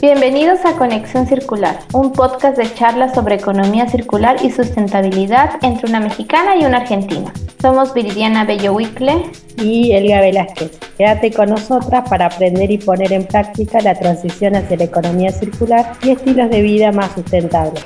Bienvenidos 0.00 0.64
a 0.64 0.74
Conexión 0.74 1.26
Circular, 1.26 1.80
un 1.92 2.12
podcast 2.12 2.56
de 2.56 2.72
charlas 2.72 3.16
sobre 3.16 3.34
economía 3.34 3.88
circular 3.88 4.36
y 4.44 4.52
sustentabilidad 4.52 5.58
entre 5.62 5.90
una 5.90 5.98
mexicana 5.98 6.54
y 6.54 6.64
una 6.64 6.76
argentina. 6.78 7.32
Somos 7.60 7.92
Viridiana 7.94 8.44
Bello 8.44 8.76
y 9.56 9.90
Elga 9.90 10.20
Velázquez. 10.20 10.78
Quédate 10.96 11.32
con 11.32 11.50
nosotras 11.50 12.08
para 12.08 12.26
aprender 12.26 12.70
y 12.70 12.78
poner 12.78 13.12
en 13.12 13.26
práctica 13.26 13.80
la 13.80 13.96
transición 13.96 14.54
hacia 14.54 14.76
la 14.76 14.84
economía 14.84 15.32
circular 15.32 15.94
y 16.04 16.10
estilos 16.10 16.48
de 16.48 16.62
vida 16.62 16.92
más 16.92 17.10
sustentables. 17.14 17.84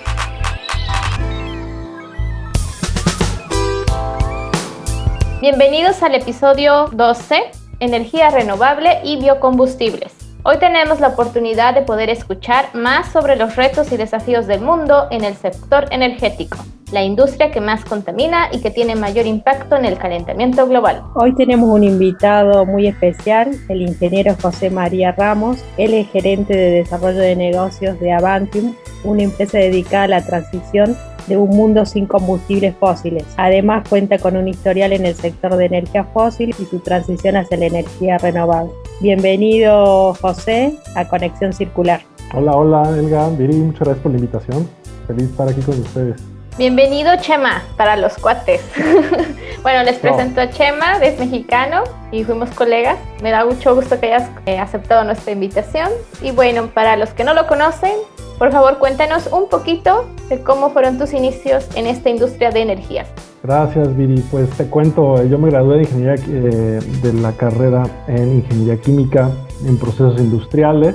Bienvenidos 5.40 6.02
al 6.02 6.14
episodio 6.14 6.88
12, 6.92 7.40
Energía 7.80 8.29
renovable 8.29 8.98
y 9.02 9.16
biocombustibles. 9.16 10.22
Hoy 10.45 10.59
tenemos 10.59 10.98
la 10.98 11.08
oportunidad 11.08 11.72
de 11.72 11.82
poder 11.82 12.11
escuchar 12.11 12.75
más 12.75 13.12
sobre 13.12 13.36
los 13.36 13.54
retos 13.54 13.93
y 13.93 13.96
desafíos 13.96 14.48
del 14.48 14.61
mundo 14.61 15.07
en 15.12 15.22
el 15.22 15.36
sector 15.36 15.86
energético, 15.93 16.58
la 16.90 17.04
industria 17.04 17.53
que 17.53 17.61
más 17.61 17.84
contamina 17.84 18.48
y 18.50 18.61
que 18.61 18.72
tiene 18.72 18.96
mayor 18.96 19.26
impacto 19.26 19.76
en 19.76 19.84
el 19.84 19.98
calentamiento 19.98 20.67
global. 20.67 21.04
Hoy 21.14 21.32
tenemos 21.36 21.68
un 21.70 21.84
invitado 21.84 22.67
muy 22.67 22.89
especial, 22.89 23.53
el 23.68 23.82
ingeniero 23.82 24.34
José 24.43 24.68
María 24.68 25.12
Ramos. 25.12 25.62
Él 25.76 25.94
es 25.94 26.11
gerente 26.11 26.56
de 26.56 26.70
desarrollo 26.72 27.20
de 27.20 27.36
negocios 27.36 28.00
de 28.00 28.12
Avantium, 28.12 28.75
una 29.04 29.22
empresa 29.22 29.59
dedicada 29.59 30.04
a 30.04 30.09
la 30.09 30.26
transición 30.26 30.96
de 31.29 31.36
un 31.36 31.50
mundo 31.50 31.86
sin 31.86 32.06
combustibles 32.06 32.75
fósiles. 32.81 33.27
Además 33.36 33.89
cuenta 33.89 34.19
con 34.19 34.36
un 34.36 34.48
historial 34.48 34.92
en 34.92 35.06
el 35.06 35.14
sector 35.14 35.55
de 35.55 35.67
energía 35.67 36.03
fósil 36.03 36.53
y 36.59 36.64
su 36.64 36.81
transición 36.81 37.36
hacia 37.36 37.59
la 37.59 37.67
energía 37.67 38.19
renovable. 38.19 38.72
Bienvenido 39.02 40.14
José 40.14 40.77
a 40.94 41.08
Conexión 41.08 41.52
Circular. 41.52 42.02
Hola, 42.34 42.52
hola 42.52 42.89
Elga, 42.97 43.31
Viri, 43.31 43.56
muchas 43.56 43.81
gracias 43.81 44.03
por 44.05 44.12
la 44.12 44.19
invitación. 44.19 44.70
Feliz 45.09 45.25
de 45.25 45.31
estar 45.33 45.48
aquí 45.48 45.61
con 45.61 45.81
ustedes. 45.81 46.22
Bienvenido 46.56 47.11
Chema 47.17 47.64
para 47.77 47.97
los 47.97 48.17
cuates. 48.17 48.62
bueno, 49.64 49.83
les 49.83 49.98
presento 49.98 50.41
a 50.41 50.50
Chema, 50.50 50.98
es 50.98 51.19
mexicano 51.19 51.83
y 52.12 52.22
fuimos 52.22 52.50
colegas. 52.50 52.97
Me 53.25 53.33
da 53.33 53.44
mucho 53.44 53.75
gusto 53.75 53.98
que 53.98 54.14
hayas 54.14 54.31
eh, 54.47 54.61
aceptado 54.61 55.03
nuestra 55.03 55.33
invitación. 55.33 55.89
Y 56.22 56.31
bueno, 56.31 56.69
para 56.69 56.97
los 56.97 57.11
que 57.11 57.25
no 57.25 57.34
lo 57.34 57.48
conocen, 57.48 57.94
por 58.39 58.53
favor 58.53 58.78
cuéntanos 58.78 59.27
un 59.33 59.48
poquito 59.48 60.06
de 60.28 60.44
cómo 60.44 60.70
fueron 60.70 60.97
tus 60.97 61.12
inicios 61.12 61.66
en 61.75 61.89
esta 61.89 62.09
industria 62.09 62.53
de 62.53 62.61
energías. 62.61 63.09
Gracias, 63.43 63.97
Viri. 63.97 64.23
Pues 64.31 64.48
te 64.51 64.67
cuento, 64.67 65.25
yo 65.25 65.37
me 65.37 65.51
gradué 65.51 65.79
de 65.79 65.83
ingeniería 65.83 66.15
eh, 66.29 66.81
de 67.03 67.12
la 67.15 67.33
carrera 67.33 67.83
en 68.07 68.37
ingeniería 68.37 68.81
química 68.81 69.33
en 69.67 69.79
procesos 69.79 70.21
industriales. 70.21 70.95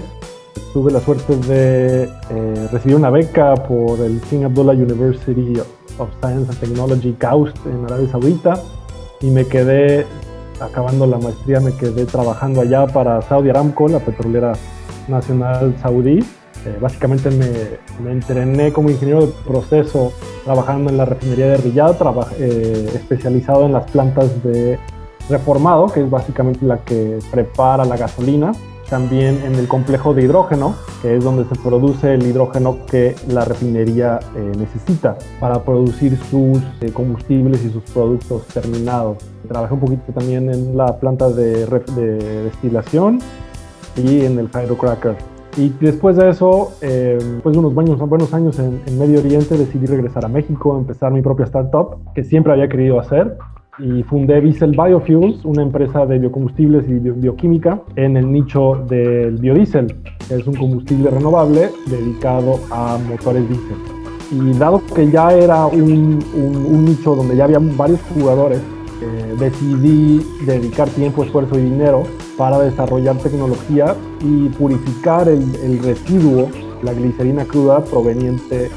Tuve 0.71 0.91
la 0.91 1.01
suerte 1.01 1.35
de 1.35 2.03
eh, 2.03 2.67
recibir 2.71 2.95
una 2.95 3.09
beca 3.09 3.53
por 3.55 3.99
el 3.99 4.21
King 4.21 4.45
Abdullah 4.45 4.73
University 4.73 5.59
of 5.97 6.09
Science 6.21 6.49
and 6.49 6.59
Technology, 6.59 7.13
KAUST, 7.13 7.57
en 7.65 7.83
Arabia 7.85 8.07
Saudita, 8.09 8.53
y 9.19 9.29
me 9.29 9.45
quedé, 9.45 10.05
acabando 10.61 11.05
la 11.05 11.17
maestría, 11.17 11.59
me 11.59 11.73
quedé 11.73 12.05
trabajando 12.05 12.61
allá 12.61 12.87
para 12.87 13.21
Saudi 13.23 13.49
Aramco, 13.49 13.89
la 13.89 13.99
petrolera 13.99 14.53
nacional 15.09 15.75
saudí, 15.81 16.23
eh, 16.67 16.77
básicamente 16.81 17.29
me, 17.31 18.11
entrené 18.11 18.73
como 18.73 18.89
ingeniero 18.89 19.25
de 19.25 19.33
proceso 19.47 20.11
trabajando 20.43 20.89
en 20.89 20.97
la 20.97 21.05
refinería 21.05 21.47
de 21.47 21.57
Riyadh, 21.57 21.95
eh, 22.39 22.89
especializado 22.93 23.65
en 23.65 23.73
las 23.73 23.89
plantas 23.89 24.43
de 24.43 24.77
reformado, 25.29 25.87
que 25.87 26.01
es 26.01 26.09
básicamente 26.09 26.65
la 26.65 26.79
que 26.79 27.19
prepara 27.31 27.85
la 27.85 27.95
gasolina. 27.95 28.51
También 28.89 29.41
en 29.45 29.55
el 29.55 29.67
complejo 29.67 30.13
de 30.13 30.23
hidrógeno, 30.23 30.75
que 31.01 31.17
es 31.17 31.23
donde 31.23 31.43
se 31.43 31.55
produce 31.61 32.13
el 32.13 32.25
hidrógeno 32.25 32.85
que 32.89 33.15
la 33.27 33.43
refinería 33.43 34.19
eh, 34.35 34.51
necesita 34.57 35.17
para 35.41 35.61
producir 35.63 36.17
sus 36.29 36.59
combustibles 36.93 37.63
y 37.65 37.69
sus 37.69 37.83
productos 37.83 38.45
terminados. 38.47 39.17
Trabajé 39.47 39.73
un 39.73 39.79
poquito 39.81 40.13
también 40.13 40.49
en 40.49 40.77
la 40.77 40.97
planta 40.99 41.29
de, 41.29 41.65
de 41.65 42.43
destilación 42.43 43.19
y 43.97 44.25
en 44.25 44.39
el 44.39 44.47
hydrocracker 44.47 45.36
y 45.57 45.73
después 45.81 46.15
de 46.17 46.29
eso, 46.29 46.71
eh, 46.81 47.17
después 47.19 47.53
de 47.53 47.59
unos 47.59 47.73
buenos, 47.73 47.97
buenos 47.97 48.31
años 48.33 48.59
en, 48.59 48.79
Medio 48.97 49.19
Oriente, 49.19 49.57
decidí 49.57 49.87
regresar 49.87 50.23
a 50.23 50.27
México, 50.27 50.77
empezar 50.77 51.11
mi 51.11 51.23
propia 51.23 51.45
startup, 51.45 51.97
que 52.13 52.23
siempre 52.23 52.53
había 52.53 52.69
querido 52.69 52.99
hacer. 52.99 53.37
Y 53.79 54.03
fundé 54.03 54.39
Diesel 54.41 54.71
Biofuels, 54.71 55.45
una 55.45 55.63
empresa 55.63 56.05
de 56.05 56.19
biocombustibles 56.19 56.87
y 56.87 56.93
bioquímica 56.99 57.81
en 57.95 58.17
el 58.17 58.31
nicho 58.31 58.85
del 58.87 59.37
biodiesel, 59.37 59.95
que 60.27 60.35
es 60.35 60.47
un 60.47 60.55
combustible 60.55 61.09
renovable 61.09 61.69
dedicado 61.87 62.59
a 62.71 62.97
motores 63.09 63.47
diésel. 63.47 63.77
Y 64.31 64.57
dado 64.57 64.81
que 64.95 65.09
ya 65.09 65.31
era 65.31 65.65
un, 65.67 66.19
un 66.35 66.85
nicho 66.85 67.15
donde 67.15 67.35
ya 67.35 67.45
había 67.45 67.59
varios 67.59 68.01
jugadores, 68.13 68.61
eh, 69.01 69.35
decidí 69.37 70.25
dedicar 70.45 70.89
tiempo, 70.89 71.23
esfuerzo 71.23 71.57
y 71.57 71.63
dinero 71.63 72.03
para 72.37 72.59
desarrollar 72.59 73.17
tecnología 73.17 73.95
y 74.21 74.49
purificar 74.49 75.27
el, 75.27 75.79
residuo, 75.83 76.49
la 76.81 76.93
glicerina 76.93 77.45
cruda 77.45 77.83
proveniente 77.83 78.65
eh, 78.65 78.69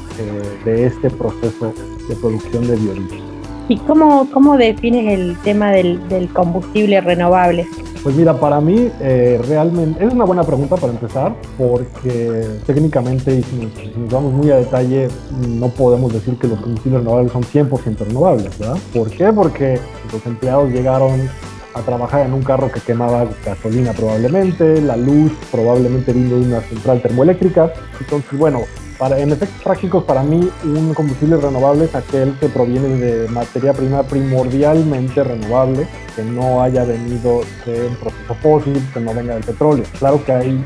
de 0.65 0.85
este 0.85 1.09
proceso 1.09 1.73
de 2.07 2.15
producción 2.15 2.67
de 2.67 2.75
biodiesel. 2.75 3.30
¿Y 3.71 3.77
cómo, 3.77 4.27
cómo 4.33 4.57
defines 4.57 5.17
el 5.17 5.37
tema 5.45 5.71
del, 5.71 6.29
combustible 6.33 6.99
renovable? 6.99 7.65
Pues 8.03 8.13
mira, 8.17 8.37
para 8.37 8.59
mí 8.59 8.91
eh, 8.99 9.39
realmente 9.47 10.05
es 10.05 10.11
una 10.11 10.25
buena 10.25 10.43
pregunta 10.43 10.75
para 10.75 10.91
empezar, 10.91 11.33
porque 11.57 12.47
técnicamente, 12.65 13.33
y 13.33 13.41
si 13.43 13.55
nos, 13.55 14.11
vamos 14.11 14.33
muy 14.33 14.51
a 14.51 14.57
detalle, 14.57 15.07
no 15.47 15.69
podemos 15.69 16.11
decir 16.11 16.35
que 16.37 16.49
los 16.49 16.59
combustibles 16.59 16.99
renovables 16.99 17.31
son 17.31 17.43
100% 17.43 17.99
renovables, 17.99 18.59
¿verdad? 18.59 18.77
¿Por 18.93 19.09
qué? 19.09 19.31
Porque 19.31 19.79
los 20.11 20.25
empleados 20.25 20.69
llegaron 20.69 21.29
a 21.73 21.79
trabajar 21.79 22.25
en 22.25 22.33
un 22.33 22.43
carro 22.43 22.69
que 22.69 22.81
quemaba 22.81 23.25
gasolina 23.45 23.93
probablemente, 23.93 24.81
la 24.81 24.97
luz 24.97 25.31
probablemente 25.49 26.11
vino 26.11 26.35
de 26.35 26.45
una 26.45 26.59
central 26.59 27.01
termoeléctrica. 27.01 27.71
Entonces, 28.01 28.37
bueno, 28.37 28.63
en 29.09 29.31
efectos 29.31 29.63
prácticos, 29.63 30.03
para 30.03 30.21
mí, 30.21 30.47
un 30.63 30.93
combustible 30.93 31.37
renovable 31.37 31.85
es 31.85 31.95
aquel 31.95 32.37
que 32.39 32.47
proviene 32.49 32.87
de 32.87 33.27
materia 33.29 33.73
prima 33.73 34.03
primordialmente 34.03 35.23
renovable, 35.23 35.87
que 36.15 36.23
no 36.23 36.61
haya 36.61 36.83
venido 36.83 37.41
de 37.65 37.89
proceso 37.99 38.35
fósil, 38.41 38.79
que 38.93 38.99
no 38.99 39.13
venga 39.13 39.33
del 39.33 39.43
petróleo. 39.43 39.85
Claro 39.97 40.23
que 40.23 40.31
hay, 40.31 40.65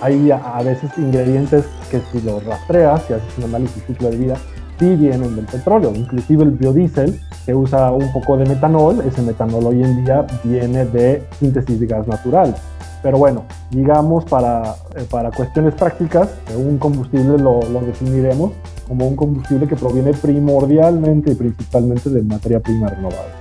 hay 0.00 0.30
a 0.32 0.62
veces 0.62 0.90
ingredientes 0.96 1.64
que 1.90 2.00
si 2.10 2.20
los 2.22 2.44
rastreas 2.44 3.08
y 3.08 3.12
haces 3.12 3.38
un 3.38 3.44
análisis 3.44 3.82
ciclo 3.86 4.10
de 4.10 4.16
vida, 4.16 4.36
sí 4.78 4.96
vienen 4.96 5.36
del 5.36 5.46
petróleo. 5.46 5.92
Inclusive 5.94 6.44
el 6.44 6.50
biodiesel, 6.50 7.20
que 7.44 7.54
usa 7.54 7.90
un 7.90 8.12
poco 8.12 8.36
de 8.36 8.46
metanol, 8.46 9.02
ese 9.06 9.22
metanol 9.22 9.66
hoy 9.66 9.82
en 9.82 10.04
día 10.04 10.26
viene 10.44 10.84
de 10.84 11.22
síntesis 11.38 11.78
de 11.78 11.86
gas 11.86 12.06
natural. 12.06 12.54
Pero 13.02 13.18
bueno, 13.18 13.44
digamos 13.70 14.24
para, 14.24 14.74
eh, 14.96 15.06
para 15.10 15.30
cuestiones 15.30 15.74
prácticas, 15.74 16.28
un 16.56 16.78
combustible 16.78 17.38
lo, 17.38 17.60
lo, 17.62 17.80
definiremos 17.80 18.52
como 18.88 19.06
un 19.06 19.16
combustible 19.16 19.66
que 19.68 19.76
proviene 19.76 20.12
primordialmente 20.12 21.32
y 21.32 21.34
principalmente 21.34 22.10
de 22.10 22.22
materia 22.22 22.60
prima 22.60 22.88
renovable. 22.88 23.32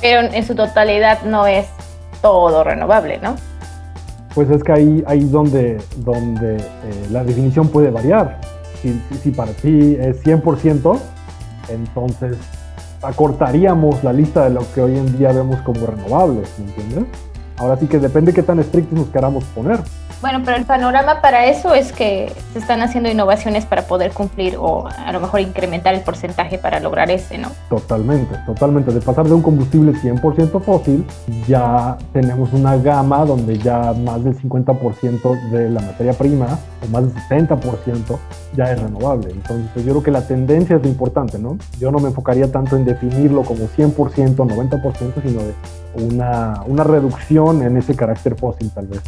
Pero 0.00 0.22
en 0.32 0.44
su 0.44 0.54
totalidad 0.54 1.22
no 1.24 1.46
es 1.46 1.66
todo 2.20 2.64
renovable, 2.64 3.18
¿no? 3.22 3.36
Pues 4.34 4.48
es 4.50 4.64
que 4.64 4.72
ahí, 4.72 5.04
ahí 5.06 5.24
donde, 5.24 5.78
donde 5.98 6.56
eh, 6.56 6.62
la 7.10 7.22
definición 7.22 7.68
puede 7.68 7.90
variar. 7.90 8.40
Si, 8.82 9.30
para 9.30 9.52
ti 9.52 9.96
es 9.98 10.24
100%, 10.24 10.98
entonces 11.68 12.36
acortaríamos 13.00 14.02
la 14.02 14.12
lista 14.12 14.44
de 14.44 14.50
lo 14.50 14.60
que 14.74 14.80
hoy 14.82 14.98
en 14.98 15.16
día 15.16 15.32
vemos 15.32 15.60
como 15.62 15.86
renovables, 15.86 16.48
¿me 16.58 16.64
entiendes? 16.66 17.04
Ahora 17.58 17.76
sí 17.76 17.86
que 17.86 17.98
depende 17.98 18.32
qué 18.32 18.42
tan 18.42 18.58
estrictos 18.58 18.98
nos 18.98 19.08
queramos 19.08 19.44
poner. 19.44 19.78
Bueno, 20.22 20.40
pero 20.44 20.56
el 20.56 20.64
panorama 20.64 21.20
para 21.20 21.46
eso 21.46 21.74
es 21.74 21.92
que 21.92 22.32
se 22.52 22.60
están 22.60 22.80
haciendo 22.80 23.10
innovaciones 23.10 23.66
para 23.66 23.82
poder 23.82 24.12
cumplir 24.12 24.54
o 24.56 24.86
a 24.86 25.10
lo 25.10 25.18
mejor 25.18 25.40
incrementar 25.40 25.94
el 25.94 26.02
porcentaje 26.02 26.58
para 26.58 26.78
lograr 26.78 27.10
ese, 27.10 27.38
¿no? 27.38 27.48
Totalmente, 27.68 28.36
totalmente. 28.46 28.92
De 28.92 29.00
pasar 29.00 29.26
de 29.26 29.34
un 29.34 29.42
combustible 29.42 29.92
100% 29.92 30.62
fósil, 30.62 31.04
ya 31.48 31.98
tenemos 32.12 32.52
una 32.52 32.76
gama 32.76 33.24
donde 33.24 33.58
ya 33.58 33.92
más 33.94 34.22
del 34.22 34.40
50% 34.40 35.50
de 35.50 35.70
la 35.70 35.80
materia 35.80 36.12
prima, 36.12 36.56
o 36.84 36.86
más 36.86 37.02
del 37.02 37.48
70%, 37.48 38.16
ya 38.54 38.70
es 38.70 38.80
renovable. 38.80 39.32
Entonces, 39.32 39.84
yo 39.84 39.90
creo 39.90 40.02
que 40.04 40.12
la 40.12 40.24
tendencia 40.24 40.76
es 40.76 40.82
lo 40.82 40.88
importante, 40.88 41.36
¿no? 41.36 41.58
Yo 41.80 41.90
no 41.90 41.98
me 41.98 42.10
enfocaría 42.10 42.50
tanto 42.52 42.76
en 42.76 42.84
definirlo 42.84 43.42
como 43.42 43.66
100%, 43.66 44.36
90%, 44.36 45.20
sino 45.20 45.40
de 45.42 45.54
una, 45.94 46.62
una 46.66 46.84
reducción 46.84 47.62
en 47.62 47.76
ese 47.76 47.96
carácter 47.96 48.36
fósil, 48.36 48.70
tal 48.72 48.86
vez. 48.86 49.02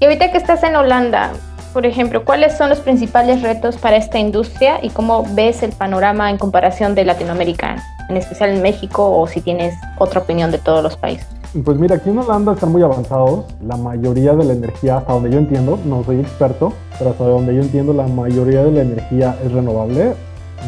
Y 0.00 0.04
ahorita 0.04 0.30
que 0.30 0.38
estás 0.38 0.62
en 0.62 0.76
Holanda, 0.76 1.32
por 1.72 1.84
ejemplo, 1.84 2.24
¿cuáles 2.24 2.56
son 2.56 2.68
los 2.68 2.78
principales 2.78 3.42
retos 3.42 3.78
para 3.78 3.96
esta 3.96 4.20
industria 4.20 4.78
y 4.80 4.90
cómo 4.90 5.24
ves 5.34 5.64
el 5.64 5.72
panorama 5.72 6.30
en 6.30 6.38
comparación 6.38 6.94
de 6.94 7.04
Latinoamérica, 7.04 7.82
en 8.08 8.16
especial 8.16 8.50
en 8.50 8.62
México 8.62 9.10
o 9.10 9.26
si 9.26 9.40
tienes 9.40 9.74
otra 9.98 10.20
opinión 10.20 10.52
de 10.52 10.58
todos 10.58 10.84
los 10.84 10.96
países? 10.96 11.26
Pues 11.64 11.78
mira, 11.78 11.96
aquí 11.96 12.10
en 12.10 12.18
Holanda 12.18 12.52
están 12.52 12.70
muy 12.70 12.82
avanzados. 12.82 13.46
La 13.60 13.76
mayoría 13.76 14.34
de 14.34 14.44
la 14.44 14.52
energía, 14.52 14.98
hasta 14.98 15.12
donde 15.14 15.32
yo 15.32 15.38
entiendo, 15.38 15.80
no 15.84 16.04
soy 16.04 16.20
experto, 16.20 16.72
pero 16.96 17.10
hasta 17.10 17.24
donde 17.24 17.56
yo 17.56 17.62
entiendo, 17.62 17.92
la 17.92 18.06
mayoría 18.06 18.62
de 18.62 18.70
la 18.70 18.82
energía 18.82 19.36
es 19.44 19.50
renovable. 19.50 20.14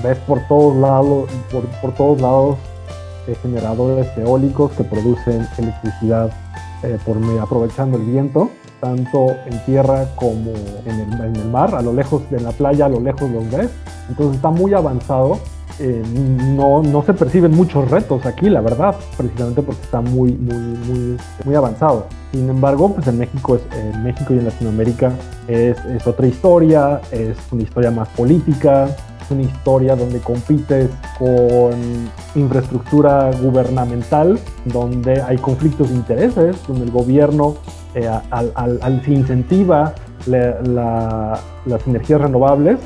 Ves 0.03 0.19
por 0.27 0.41
todos 0.49 0.75
lados, 0.75 1.31
por, 1.81 1.95
todos 1.95 2.21
lados 2.21 2.57
eh, 3.29 3.37
generadores 3.43 4.09
eólicos 4.19 4.73
que 4.73 4.83
producen 4.83 5.47
electricidad 5.57 6.33
eh, 6.83 6.99
aprovechando 7.41 7.97
el 7.97 8.05
viento, 8.05 8.51
tanto 8.81 9.37
en 9.47 9.65
tierra 9.65 10.07
como 10.17 10.53
en 10.87 11.01
el, 11.01 11.21
en 11.21 11.37
el 11.37 11.49
mar, 11.49 11.75
a 11.75 11.83
lo 11.83 11.93
lejos 11.93 12.29
de 12.31 12.41
la 12.41 12.51
playa, 12.53 12.87
a 12.87 12.89
lo 12.89 13.01
lejos 13.01 13.31
los 13.31 13.51
ves. 13.51 13.71
Entonces 14.09 14.37
está 14.37 14.51
muy 14.51 14.75
avanzado 14.75 15.39
eh, 15.83 16.03
no, 16.15 16.83
no, 16.83 17.03
se 17.03 17.15
perciben 17.15 17.53
muchos 17.53 17.91
retos 17.91 18.27
aquí, 18.27 18.51
la 18.51 18.61
verdad, 18.61 18.95
precisamente 19.17 19.63
porque 19.63 19.81
está 19.81 20.03
muy, 20.03 20.33
muy, 20.33 20.57
muy, 20.57 21.17
muy 21.43 21.55
avanzado. 21.55 22.07
Sin 22.33 22.51
embargo, 22.51 22.95
pues 22.95 23.07
en 23.07 23.19
México, 23.19 23.57
es, 23.57 23.63
en 23.75 24.03
México 24.03 24.35
y 24.35 24.39
en 24.39 24.45
Latinoamérica 24.45 25.13
es, 25.49 25.83
es, 25.87 26.07
otra 26.07 26.27
historia, 26.27 27.01
es 27.11 27.39
una 27.51 27.63
historia 27.63 27.91
más 27.91 28.09
política, 28.09 28.95
es 29.23 29.31
una 29.31 29.41
historia 29.41 29.97
donde 29.97 30.19
compites 30.19 30.91
con 31.19 31.73
infraestructura 32.35 33.31
gubernamental, 33.41 34.39
donde 34.67 35.23
hay 35.23 35.39
conflictos 35.39 35.89
de 35.89 35.95
intereses, 35.95 36.57
donde 36.69 36.85
el 36.85 36.91
gobierno 36.91 37.57
eh, 37.95 38.09
al, 38.31 38.53
al, 38.55 39.03
se 39.05 39.13
incentiva 39.13 39.95
las 40.27 41.87
energías 41.87 42.21
renovables, 42.21 42.79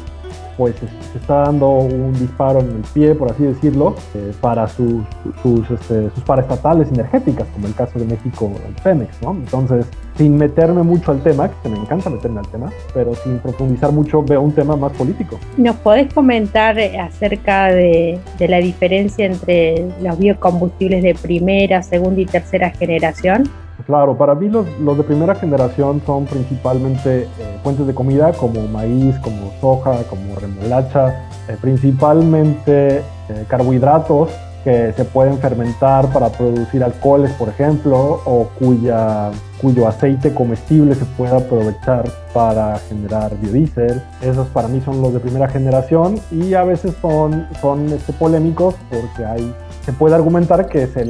pues 0.57 0.75
se 0.77 1.19
está 1.19 1.43
dando 1.43 1.69
un 1.69 2.13
disparo 2.13 2.61
en 2.61 2.71
el 2.71 2.83
pie, 2.93 3.15
por 3.15 3.31
así 3.31 3.43
decirlo, 3.43 3.97
eh, 4.15 4.33
para 4.41 4.69
sus, 4.69 5.03
sus, 5.43 5.69
este, 5.71 6.11
sus, 6.11 6.23
paraestatales 6.25 6.89
energéticas, 6.89 7.47
como 7.53 7.67
el 7.67 7.75
caso 7.75 7.99
de 7.99 8.07
México, 8.07 8.53
el 8.67 8.75
Pemex, 8.83 9.21
¿no? 9.23 9.33
Entonces, 9.33 9.87
sin 10.17 10.37
meterme 10.37 10.83
mucho 10.83 11.11
al 11.11 11.23
tema, 11.23 11.51
que 11.63 11.69
me 11.69 11.77
encanta 11.77 12.09
meterme 12.09 12.41
al 12.41 12.49
tema, 12.49 12.71
pero 12.93 13.15
sin 13.17 13.39
profundizar 13.39 13.91
mucho, 13.91 14.23
veo 14.23 14.43
un 14.43 14.53
tema 14.53 14.77
más 14.77 14.93
político. 14.93 15.39
¿Nos 15.57 15.77
podés 15.77 16.13
comentar 16.13 16.79
eh, 16.79 16.99
acerca 17.01 17.67
de, 17.67 18.21
de 18.39 18.49
la 18.49 18.59
diferencia 18.59 19.27
entre 19.27 19.89
los 20.01 20.19
biocombustibles 20.19 21.03
de 21.03 21.15
primera, 21.15 21.83
segunda 21.83 22.21
y 22.21 22.27
tercera 22.27 22.71
generación? 22.71 23.51
Claro, 23.87 24.17
para 24.17 24.35
mí 24.35 24.49
los, 24.49 24.67
de 24.67 25.03
primera 25.03 25.35
generación 25.35 26.01
son 26.07 26.25
principalmente 26.27 27.25
eh, 27.25 27.29
fuentes 27.63 27.87
de 27.87 27.95
comida 27.95 28.33
como 28.33 28.67
maíz, 28.69 29.19
como 29.19 29.53
soja, 29.61 30.05
como 30.05 30.37
remolacha, 30.37 31.27
eh, 31.49 31.57
principalmente 31.61 32.99
eh, 32.99 33.45
carbohidratos 33.49 34.31
que 34.65 34.95
se 34.97 35.05
pueden 35.05 35.39
fermentar 35.39 36.11
para 36.11 36.31
producir 36.31 36.83
alcoholes, 36.83 37.31
por 37.33 37.51
ejemplo, 37.51 38.23
o 38.25 38.49
cuya, 38.59 39.31
cuyo 39.61 39.87
aceite 39.87 40.33
comestible 40.33 40.95
se 40.95 41.05
puede 41.05 41.37
aprovechar 41.37 42.05
para 42.33 42.79
generar 42.89 43.37
biodiesel. 43.37 44.03
Esos 44.23 44.49
para 44.49 44.69
mí 44.69 44.81
son 44.83 45.03
los 45.03 45.13
de 45.13 45.21
primera 45.21 45.49
generación 45.49 46.19
y 46.31 46.55
a 46.55 46.65
veces 46.65 46.95
son, 47.03 47.47
son 47.61 47.93
este, 47.93 48.15
polémicos 48.15 48.75
porque 48.89 49.27
hay 49.27 49.55
se 49.85 49.93
puede 49.93 50.15
argumentar 50.15 50.67
que 50.67 50.87
se, 50.87 51.05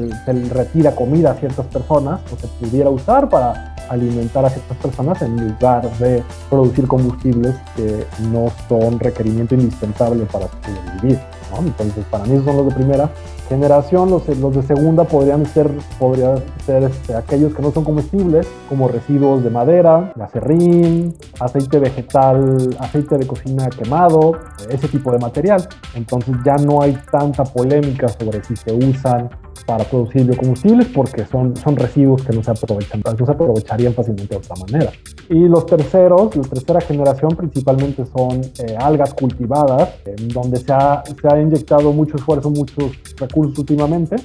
retira 0.52 0.94
comida 0.94 1.30
a 1.30 1.34
ciertas 1.34 1.66
personas 1.66 2.20
o 2.32 2.36
se 2.36 2.48
pudiera 2.48 2.90
usar 2.90 3.28
para 3.28 3.74
alimentar 3.88 4.44
a 4.44 4.50
ciertas 4.50 4.76
personas 4.78 5.22
en 5.22 5.48
lugar 5.48 5.88
de 5.98 6.22
producir 6.50 6.88
combustibles 6.88 7.54
que 7.76 8.04
no 8.30 8.46
son 8.68 8.98
requerimiento 8.98 9.54
indispensable 9.54 10.24
para 10.24 10.48
sobrevivir. 10.48 11.20
Entonces, 11.58 12.04
para 12.10 12.24
mí 12.24 12.40
son 12.44 12.56
los 12.56 12.68
de 12.68 12.74
primera 12.74 13.10
generación. 13.48 14.10
Los, 14.10 14.26
de 14.26 14.62
segunda 14.62 15.04
podrían 15.04 15.44
ser, 15.46 15.70
podrían 15.98 16.42
ser 16.64 16.84
este, 16.84 17.14
aquellos 17.14 17.54
que 17.54 17.62
no 17.62 17.70
son 17.70 17.84
comestibles, 17.84 18.46
como 18.68 18.88
residuos 18.88 19.44
de 19.44 19.50
madera, 19.50 20.12
acerrín, 20.20 21.14
aceite 21.40 21.78
vegetal, 21.78 22.76
aceite 22.78 23.18
de 23.18 23.26
cocina 23.26 23.68
quemado, 23.70 24.32
ese 24.68 24.88
tipo 24.88 25.12
de 25.12 25.18
material. 25.18 25.66
Entonces 25.94 26.34
ya 26.44 26.56
no 26.56 26.82
hay 26.82 26.98
tanta 27.10 27.44
polémica 27.44 28.08
sobre 28.08 28.42
si 28.44 28.56
se 28.56 28.72
usan 28.72 29.30
para 29.66 29.84
producir 29.84 30.24
biocombustibles 30.24 30.88
porque 30.88 31.24
son, 31.24 31.56
son 31.56 31.76
residuos 31.76 32.22
que 32.22 32.34
no 32.34 32.42
se 32.42 32.50
aprovechan, 32.50 33.02
no 33.04 33.26
se 33.26 33.32
aprovecharían 33.32 33.94
fácilmente 33.94 34.34
de 34.34 34.36
otra 34.38 34.56
manera. 34.56 34.92
Y 35.28 35.48
los 35.48 35.66
terceros, 35.66 36.36
la 36.36 36.42
tercera 36.42 36.80
generación 36.80 37.30
principalmente 37.36 38.04
son 38.06 38.40
eh, 38.42 38.76
algas 38.78 39.14
cultivadas, 39.14 39.90
en 40.04 40.28
donde 40.28 40.58
se 40.58 40.72
ha, 40.72 41.02
se 41.04 41.28
ha 41.28 41.40
inyectado 41.40 41.92
mucho 41.92 42.16
esfuerzo, 42.16 42.50
muchos 42.50 42.92
recursos 43.16 43.58
últimamente 43.58 44.16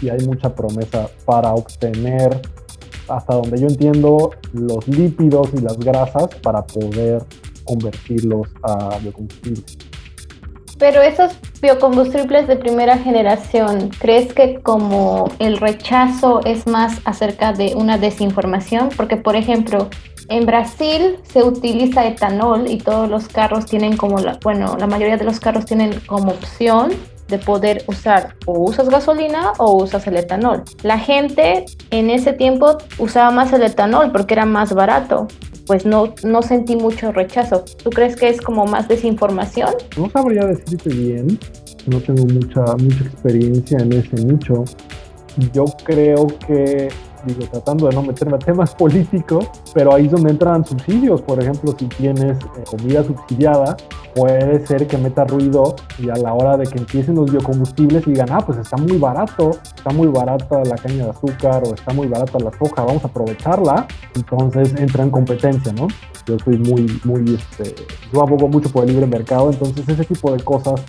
y 0.00 0.08
hay 0.08 0.24
mucha 0.26 0.54
promesa 0.54 1.08
para 1.24 1.52
obtener, 1.52 2.40
hasta 3.08 3.34
donde 3.34 3.60
yo 3.60 3.66
entiendo, 3.66 4.30
los 4.52 4.86
lípidos 4.86 5.48
y 5.54 5.60
las 5.60 5.78
grasas 5.78 6.28
para 6.42 6.64
poder 6.64 7.24
convertirlos 7.64 8.48
a 8.62 8.98
biocombustibles. 8.98 9.87
Pero 10.78 11.02
esos 11.02 11.32
biocombustibles 11.60 12.46
de 12.46 12.56
primera 12.56 12.96
generación, 12.98 13.90
¿crees 13.98 14.32
que 14.32 14.60
como 14.60 15.28
el 15.40 15.58
rechazo 15.58 16.40
es 16.44 16.66
más 16.68 17.00
acerca 17.04 17.52
de 17.52 17.74
una 17.74 17.98
desinformación? 17.98 18.90
Porque, 18.96 19.16
por 19.16 19.34
ejemplo, 19.34 19.88
en 20.28 20.46
Brasil 20.46 21.18
se 21.24 21.42
utiliza 21.42 22.06
etanol 22.06 22.70
y 22.70 22.78
todos 22.78 23.08
los 23.08 23.28
carros 23.28 23.66
tienen 23.66 23.96
como, 23.96 24.18
la, 24.20 24.38
bueno, 24.42 24.76
la 24.78 24.86
mayoría 24.86 25.16
de 25.16 25.24
los 25.24 25.40
carros 25.40 25.64
tienen 25.64 25.98
como 26.06 26.30
opción 26.30 26.92
de 27.28 27.38
poder 27.38 27.84
usar 27.86 28.36
o 28.46 28.52
usas 28.58 28.88
gasolina 28.88 29.52
o 29.58 29.82
usas 29.82 30.06
el 30.06 30.16
etanol. 30.16 30.62
La 30.82 30.98
gente 30.98 31.64
en 31.90 32.10
ese 32.10 32.32
tiempo 32.32 32.78
usaba 32.98 33.30
más 33.30 33.52
el 33.52 33.62
etanol 33.62 34.12
porque 34.12 34.34
era 34.34 34.46
más 34.46 34.72
barato 34.72 35.28
pues 35.68 35.84
no, 35.84 36.14
no 36.24 36.42
sentí 36.42 36.74
mucho 36.74 37.12
rechazo. 37.12 37.62
¿Tú 37.84 37.90
crees 37.90 38.16
que 38.16 38.28
es 38.30 38.40
como 38.40 38.64
más 38.64 38.88
desinformación? 38.88 39.68
No 39.96 40.10
sabría 40.10 40.46
decirte 40.46 40.88
bien, 40.88 41.38
no 41.86 42.00
tengo 42.00 42.24
mucha, 42.24 42.74
mucha 42.76 43.04
experiencia 43.04 43.78
en 43.78 43.92
ese 43.92 44.16
nicho. 44.16 44.64
Yo 45.52 45.66
creo 45.84 46.26
que 46.46 46.88
digo, 47.26 47.40
tratando 47.52 47.86
de 47.86 47.94
no 47.94 48.02
meterme 48.02 48.36
a 48.36 48.38
temas 48.38 48.74
políticos, 48.78 49.46
pero 49.74 49.94
ahí 49.94 50.06
es 50.06 50.10
donde 50.10 50.30
entran 50.30 50.64
subsidios. 50.64 51.20
Por 51.20 51.40
ejemplo, 51.40 51.76
si 51.78 51.84
tienes 51.84 52.38
eh, 52.38 52.64
comida 52.64 53.04
subsidiada, 53.04 53.76
puede 54.14 54.66
ser 54.66 54.86
que 54.86 54.98
meta 54.98 55.24
ruido 55.24 55.76
y 55.98 56.08
a 56.10 56.16
la 56.16 56.34
hora 56.34 56.56
de 56.56 56.66
que 56.66 56.78
empiecen 56.78 57.14
los 57.14 57.30
biocombustibles 57.30 58.04
digan, 58.04 58.28
ah, 58.30 58.40
pues 58.44 58.58
está 58.58 58.76
muy 58.76 58.98
barato, 58.98 59.50
está 59.62 59.90
muy 59.90 60.08
barata 60.08 60.62
la 60.64 60.76
caña 60.76 61.04
de 61.04 61.10
azúcar 61.10 61.62
o 61.66 61.74
está 61.74 61.92
muy 61.92 62.06
barata 62.06 62.38
la 62.38 62.50
soja, 62.58 62.82
vamos 62.84 63.04
a 63.04 63.08
aprovecharla. 63.08 63.86
Entonces 64.14 64.74
entra 64.78 65.04
en 65.04 65.10
competencia, 65.10 65.72
¿no? 65.72 65.88
Yo 66.26 66.36
soy 66.44 66.58
muy, 66.58 67.00
muy, 67.04 67.34
este, 67.34 67.74
yo 68.12 68.22
abogo 68.22 68.48
mucho 68.48 68.70
por 68.70 68.84
el 68.84 68.90
libre 68.90 69.06
mercado, 69.06 69.50
entonces 69.50 69.88
ese 69.88 70.04
tipo 70.04 70.30
de 70.32 70.42
cosas 70.42 70.82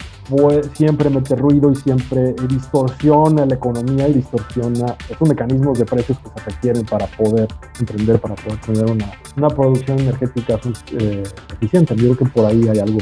siempre 0.73 1.09
mete 1.09 1.35
ruido 1.35 1.71
y 1.71 1.75
siempre 1.75 2.33
distorsiona 2.47 3.45
la 3.45 3.55
economía 3.55 4.07
y 4.07 4.13
distorsiona 4.13 4.95
esos 5.09 5.27
mecanismos 5.27 5.79
de 5.79 5.85
precios 5.85 6.17
que 6.19 6.29
se 6.29 6.49
requieren 6.49 6.85
para 6.85 7.07
poder 7.07 7.47
emprender, 7.79 8.19
para 8.19 8.35
poder 8.35 8.59
tener 8.61 8.85
una, 8.85 9.11
una 9.37 9.47
producción 9.49 9.99
energética 9.99 10.59
eh, 10.99 11.23
eficiente. 11.53 11.95
Yo 11.95 12.03
creo 12.03 12.17
que 12.17 12.25
por 12.25 12.45
ahí 12.45 12.67
hay 12.67 12.79
algo 12.79 12.99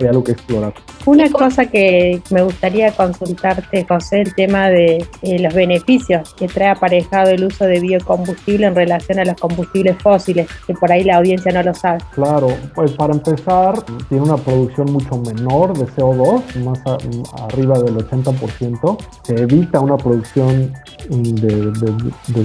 hay 0.00 0.08
algo 0.08 0.24
que 0.24 0.32
explorar. 0.32 0.74
Una 1.06 1.30
cosa 1.30 1.66
que 1.66 2.20
me 2.30 2.42
gustaría 2.42 2.92
consultarte, 2.92 3.86
José, 3.88 4.20
el 4.22 4.34
tema 4.34 4.68
de 4.68 5.04
eh, 5.22 5.38
los 5.38 5.54
beneficios 5.54 6.34
que 6.34 6.46
trae 6.46 6.68
aparejado 6.68 7.30
el 7.30 7.44
uso 7.44 7.64
de 7.64 7.80
biocombustible 7.80 8.66
en 8.66 8.74
relación 8.74 9.18
a 9.18 9.24
los 9.24 9.34
combustibles 9.40 9.96
fósiles, 10.02 10.46
que 10.66 10.74
por 10.74 10.92
ahí 10.92 11.04
la 11.04 11.16
audiencia 11.16 11.52
no 11.52 11.62
lo 11.62 11.74
sabe. 11.74 12.00
Claro, 12.14 12.48
pues 12.74 12.92
para 12.92 13.14
empezar, 13.14 13.82
tiene 14.08 14.24
una 14.24 14.36
producción 14.36 14.92
mucho 14.92 15.16
menor 15.18 15.76
de 15.76 15.86
CO2, 15.86 16.54
más 16.64 16.80
arriba 17.42 17.78
del 17.78 17.96
80%. 17.96 18.98
Se 19.22 19.34
evita 19.34 19.80
una 19.80 19.96
producción 19.96 20.72
de, 21.08 21.72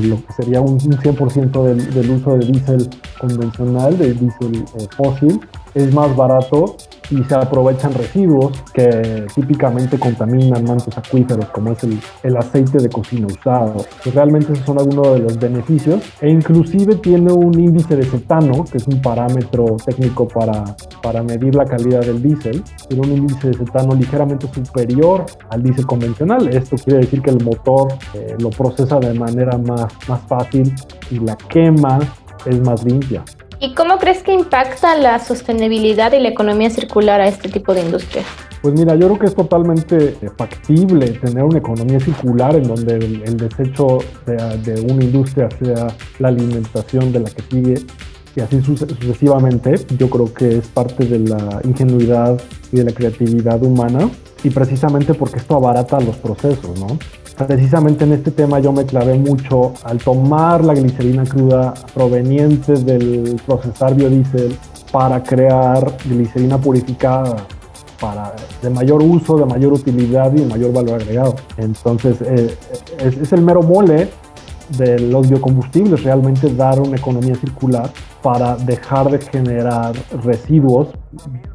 lo 0.08 0.26
que 0.26 0.34
sería 0.36 0.62
un, 0.62 0.80
100% 0.80 1.64
del, 1.64 1.94
del, 1.94 2.12
uso 2.12 2.38
de 2.38 2.46
diésel 2.46 2.90
convencional, 3.20 3.98
de 3.98 4.14
diésel 4.14 4.66
eh, 4.80 4.88
fósil. 4.96 5.40
Es 5.74 5.94
más 5.94 6.16
barato 6.16 6.78
y 7.10 7.24
se 7.24 7.36
aprovechan 7.36 7.94
residuos 7.94 8.64
que 8.74 9.26
típicamente 9.34 9.98
contaminan 10.00 10.64
mantos 10.66 10.98
acuíferos, 10.98 11.46
como 11.50 11.72
es 11.72 11.84
el, 11.84 12.00
el 12.24 12.38
aceite 12.38 12.78
de 12.80 12.90
cocina 12.90 13.28
usado. 13.28 13.86
Pues 14.04 14.16
realmente 14.16 14.54
esos 14.54 14.66
son 14.66 14.80
algunos 14.80 15.14
de 15.14 15.20
los 15.20 15.38
beneficios 15.40 16.04
e 16.22 16.30
inclusive 16.30 16.96
tiene 16.96 17.32
un 17.32 17.60
índice 17.60 17.96
de 17.96 18.06
cetano, 18.06 18.64
que 18.64 18.78
es 18.78 18.88
un 18.88 19.02
parámetro 19.02 19.66
técnico 19.86 20.28
para, 20.28 20.64
para 21.02 21.24
medir 21.24 21.56
la 21.56 21.66
calidad 21.66 22.02
del 22.02 22.22
diésel, 22.22 22.64
tiene 22.88 23.08
un 23.08 23.18
índice 23.18 23.50
de 23.50 23.54
cetano 23.54 23.96
ligeramente 23.96 24.48
superior 24.54 25.26
al 25.50 25.64
diésel 25.64 25.86
convencional. 25.86 26.48
Esto 26.50 26.76
quiere 26.78 27.00
decir 27.00 27.22
que 27.22 27.32
el 27.32 27.44
motor 27.44 27.94
eh, 28.14 28.36
lo 28.40 28.50
procesa 28.50 29.00
de 29.00 29.14
manera 29.14 29.58
más, 29.58 29.88
más 30.08 30.22
fácil 30.28 30.74
y 31.12 31.20
la 31.20 31.36
quema 31.36 32.00
es 32.46 32.60
más 32.62 32.84
limpia. 32.84 33.24
¿Y 33.60 33.74
cómo 33.74 33.98
crees 33.98 34.22
que 34.22 34.34
impacta 34.34 34.96
la 34.96 35.20
sostenibilidad 35.20 36.12
y 36.14 36.20
la 36.20 36.30
economía 36.30 36.70
circular 36.70 37.22
a 37.22 37.28
este 37.28 37.50
tipo 37.50 37.74
de 37.74 37.82
industria? 37.82 38.24
Pues 38.62 38.74
mira, 38.74 38.96
yo 38.96 39.08
creo 39.08 39.20
que 39.20 39.26
es 39.28 39.36
totalmente 39.36 40.18
factible 40.38 41.08
tener 41.12 41.44
una 41.44 41.60
economía 41.60 42.00
circular 42.00 42.56
en 42.56 42.64
donde 42.64 42.96
el, 42.96 43.38
desecho 43.38 44.00
de 44.26 44.82
una 44.92 45.04
industria 45.04 45.48
sea 45.52 45.88
la 46.20 46.28
alimentación 46.30 47.14
de 47.14 47.20
la 47.20 47.30
que 47.30 47.44
sigue 47.44 47.76
y 48.36 48.42
así 48.42 48.62
sucesivamente. 48.62 49.76
Yo 49.98 50.10
creo 50.10 50.34
que 50.34 50.58
es 50.58 50.68
parte 50.68 51.06
de 51.06 51.20
la 51.20 51.62
ingenuidad 51.64 52.42
y 52.72 52.78
de 52.78 52.84
la 52.86 52.92
creatividad 52.92 53.62
humana 53.64 54.10
y 54.44 54.50
precisamente 54.50 55.14
porque 55.14 55.38
esto 55.38 55.56
abarata 55.56 56.00
los 56.00 56.18
procesos, 56.18 56.80
¿no? 56.80 56.98
Precisamente 57.38 58.06
en 58.06 58.14
este 58.14 58.32
tema 58.32 58.60
yo 58.60 58.72
me 58.72 58.86
clavé 58.86 59.16
mucho 59.16 59.74
al 59.84 59.98
tomar 59.98 60.64
la 60.64 60.74
glicerina 60.74 61.26
cruda 61.26 61.74
proveniente 61.94 62.74
del 62.74 63.40
procesar 63.46 63.94
biodiesel 63.94 64.56
para 64.92 65.22
crear 65.22 65.98
glicerina 66.06 66.58
purificada 66.58 67.36
para 68.00 68.34
de 68.62 68.70
mayor 68.70 69.02
uso, 69.02 69.38
de 69.38 69.46
mayor 69.46 69.74
utilidad 69.74 70.34
y 70.34 70.42
de 70.42 70.46
mayor 70.46 70.72
valor 70.72 71.02
agregado. 71.02 71.36
Entonces, 71.58 72.22
eh, 72.22 72.56
es, 73.00 73.34
el 73.34 73.42
mero 73.42 73.62
mole 73.62 74.10
de 74.78 75.00
los 75.00 75.30
biocombustibles 75.30 76.04
realmente 76.04 76.54
dar 76.54 76.80
una 76.80 76.96
economía 76.96 77.36
circular 77.36 77.90
para 78.22 78.56
dejar 78.56 79.12
de 79.12 79.20
generar 79.20 79.94
residuos, 80.24 80.88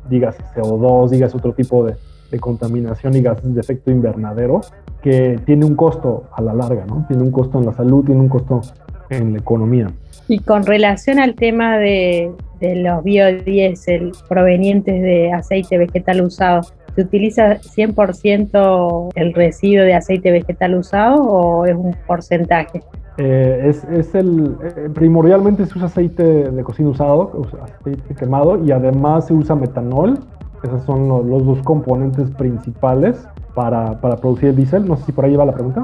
digas 0.09 0.37
CO2, 0.55 1.09
digas 1.09 1.35
otro 1.35 1.53
tipo 1.55 1.85
de, 1.85 1.97
de 2.31 2.39
contaminación 2.39 3.15
y 3.17 3.23
gases 3.23 3.55
de 3.55 3.61
efecto 3.61 3.91
invernadero, 3.91 4.61
que 5.03 5.39
tiene 5.45 5.65
un 5.65 5.75
costo 5.75 6.25
a 6.33 6.43
la 6.43 6.55
larga, 6.55 6.85
¿no? 6.87 7.05
Tiene 7.09 7.23
un 7.23 7.31
costo 7.31 7.59
en 7.59 7.67
la 7.67 7.73
salud, 7.73 8.05
tiene 8.05 8.21
un 8.21 8.29
costo 8.29 8.61
en 9.09 9.33
la 9.33 9.39
economía. 9.39 9.89
Y 10.29 10.39
con 10.39 10.65
relación 10.65 11.19
al 11.19 11.35
tema 11.35 11.79
de, 11.79 12.31
de 12.61 12.77
los 12.77 13.03
biodiesel 13.03 14.13
provenientes 14.29 15.03
de 15.03 15.33
aceite 15.33 15.79
vegetal 15.79 16.23
usado, 16.23 16.63
¿se 16.95 17.03
utiliza 17.03 17.59
100% 17.59 19.13
el 19.15 19.35
residuo 19.35 19.85
de 19.85 19.95
aceite 19.95 20.31
vegetal 20.31 20.77
usado 20.77 21.23
o 21.23 21.67
es 21.67 21.75
un 21.75 21.97
porcentaje? 22.07 22.83
Eh, 23.17 23.67
es, 23.69 23.85
es, 23.85 24.15
el 24.15 24.57
eh, 24.63 24.89
primordialmente 24.95 25.67
se 25.67 25.77
usa 25.77 25.89
aceite 25.89 26.23
de 26.23 26.63
cocina 26.63 26.89
usado, 26.89 27.43
aceite 27.63 28.15
quemado 28.15 28.65
y 28.65 28.71
además 28.71 29.27
se 29.27 29.35
usa 29.35 29.55
metanol. 29.57 30.19
Esos 30.63 30.85
son 30.85 31.09
los, 31.09 31.25
los 31.25 31.45
dos 31.45 31.59
componentes 31.63 32.31
principales 32.33 33.17
para, 33.55 34.01
para, 34.01 34.17
producir 34.17 34.51
el 34.51 34.57
diésel. 34.57 34.87
No 34.87 34.97
sé 34.97 35.05
si 35.07 35.13
por 35.13 35.25
ahí 35.25 35.37
va 35.37 35.45
la 35.45 35.53
pregunta. 35.53 35.83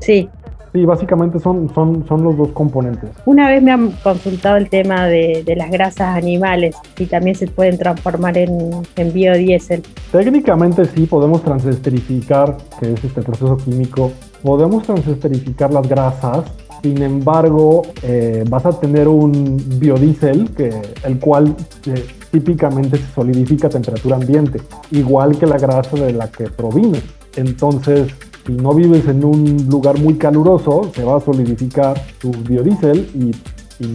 Sí. 0.00 0.28
Sí, 0.72 0.86
básicamente 0.86 1.38
son, 1.38 1.68
son, 1.74 2.06
son 2.08 2.24
los 2.24 2.34
dos 2.34 2.48
componentes. 2.52 3.10
Una 3.26 3.50
vez 3.50 3.62
me 3.62 3.72
han 3.72 3.90
consultado 4.02 4.56
el 4.56 4.70
tema 4.70 5.06
de, 5.06 5.42
de 5.44 5.54
las 5.54 5.70
grasas 5.70 6.16
animales 6.16 6.76
y 6.98 7.04
también 7.04 7.36
se 7.36 7.46
pueden 7.46 7.76
transformar 7.76 8.38
en, 8.38 8.70
en, 8.96 9.12
biodiesel. 9.12 9.82
Técnicamente 10.10 10.86
sí, 10.86 11.04
podemos 11.04 11.42
transesterificar, 11.42 12.56
que 12.80 12.94
es 12.94 13.04
este 13.04 13.20
proceso 13.20 13.58
químico, 13.58 14.12
podemos 14.42 14.84
transesterificar 14.84 15.74
las 15.74 15.86
grasas, 15.86 16.44
sin 16.82 17.02
embargo 17.02 17.82
eh, 18.02 18.42
vas 18.48 18.64
a 18.64 18.72
tener 18.80 19.08
un 19.08 19.62
biodiesel, 19.78 20.54
que, 20.54 20.72
el 21.04 21.20
cual 21.20 21.54
eh, 21.86 22.02
típicamente 22.32 22.96
se 22.96 23.06
solidifica 23.14 23.68
a 23.68 23.70
temperatura 23.70 24.16
ambiente, 24.16 24.60
igual 24.90 25.38
que 25.38 25.46
la 25.46 25.58
grasa 25.58 25.96
de 25.96 26.12
la 26.12 26.28
que 26.28 26.44
proviene. 26.44 27.00
Entonces, 27.36 28.12
si 28.46 28.52
no 28.52 28.74
vives 28.74 29.06
en 29.06 29.24
un 29.24 29.68
lugar 29.68 30.00
muy 30.00 30.14
caluroso, 30.14 30.90
se 30.94 31.04
va 31.04 31.18
a 31.18 31.20
solidificar 31.20 32.02
tu 32.18 32.32
biodiesel 32.32 33.08
y, 33.14 33.30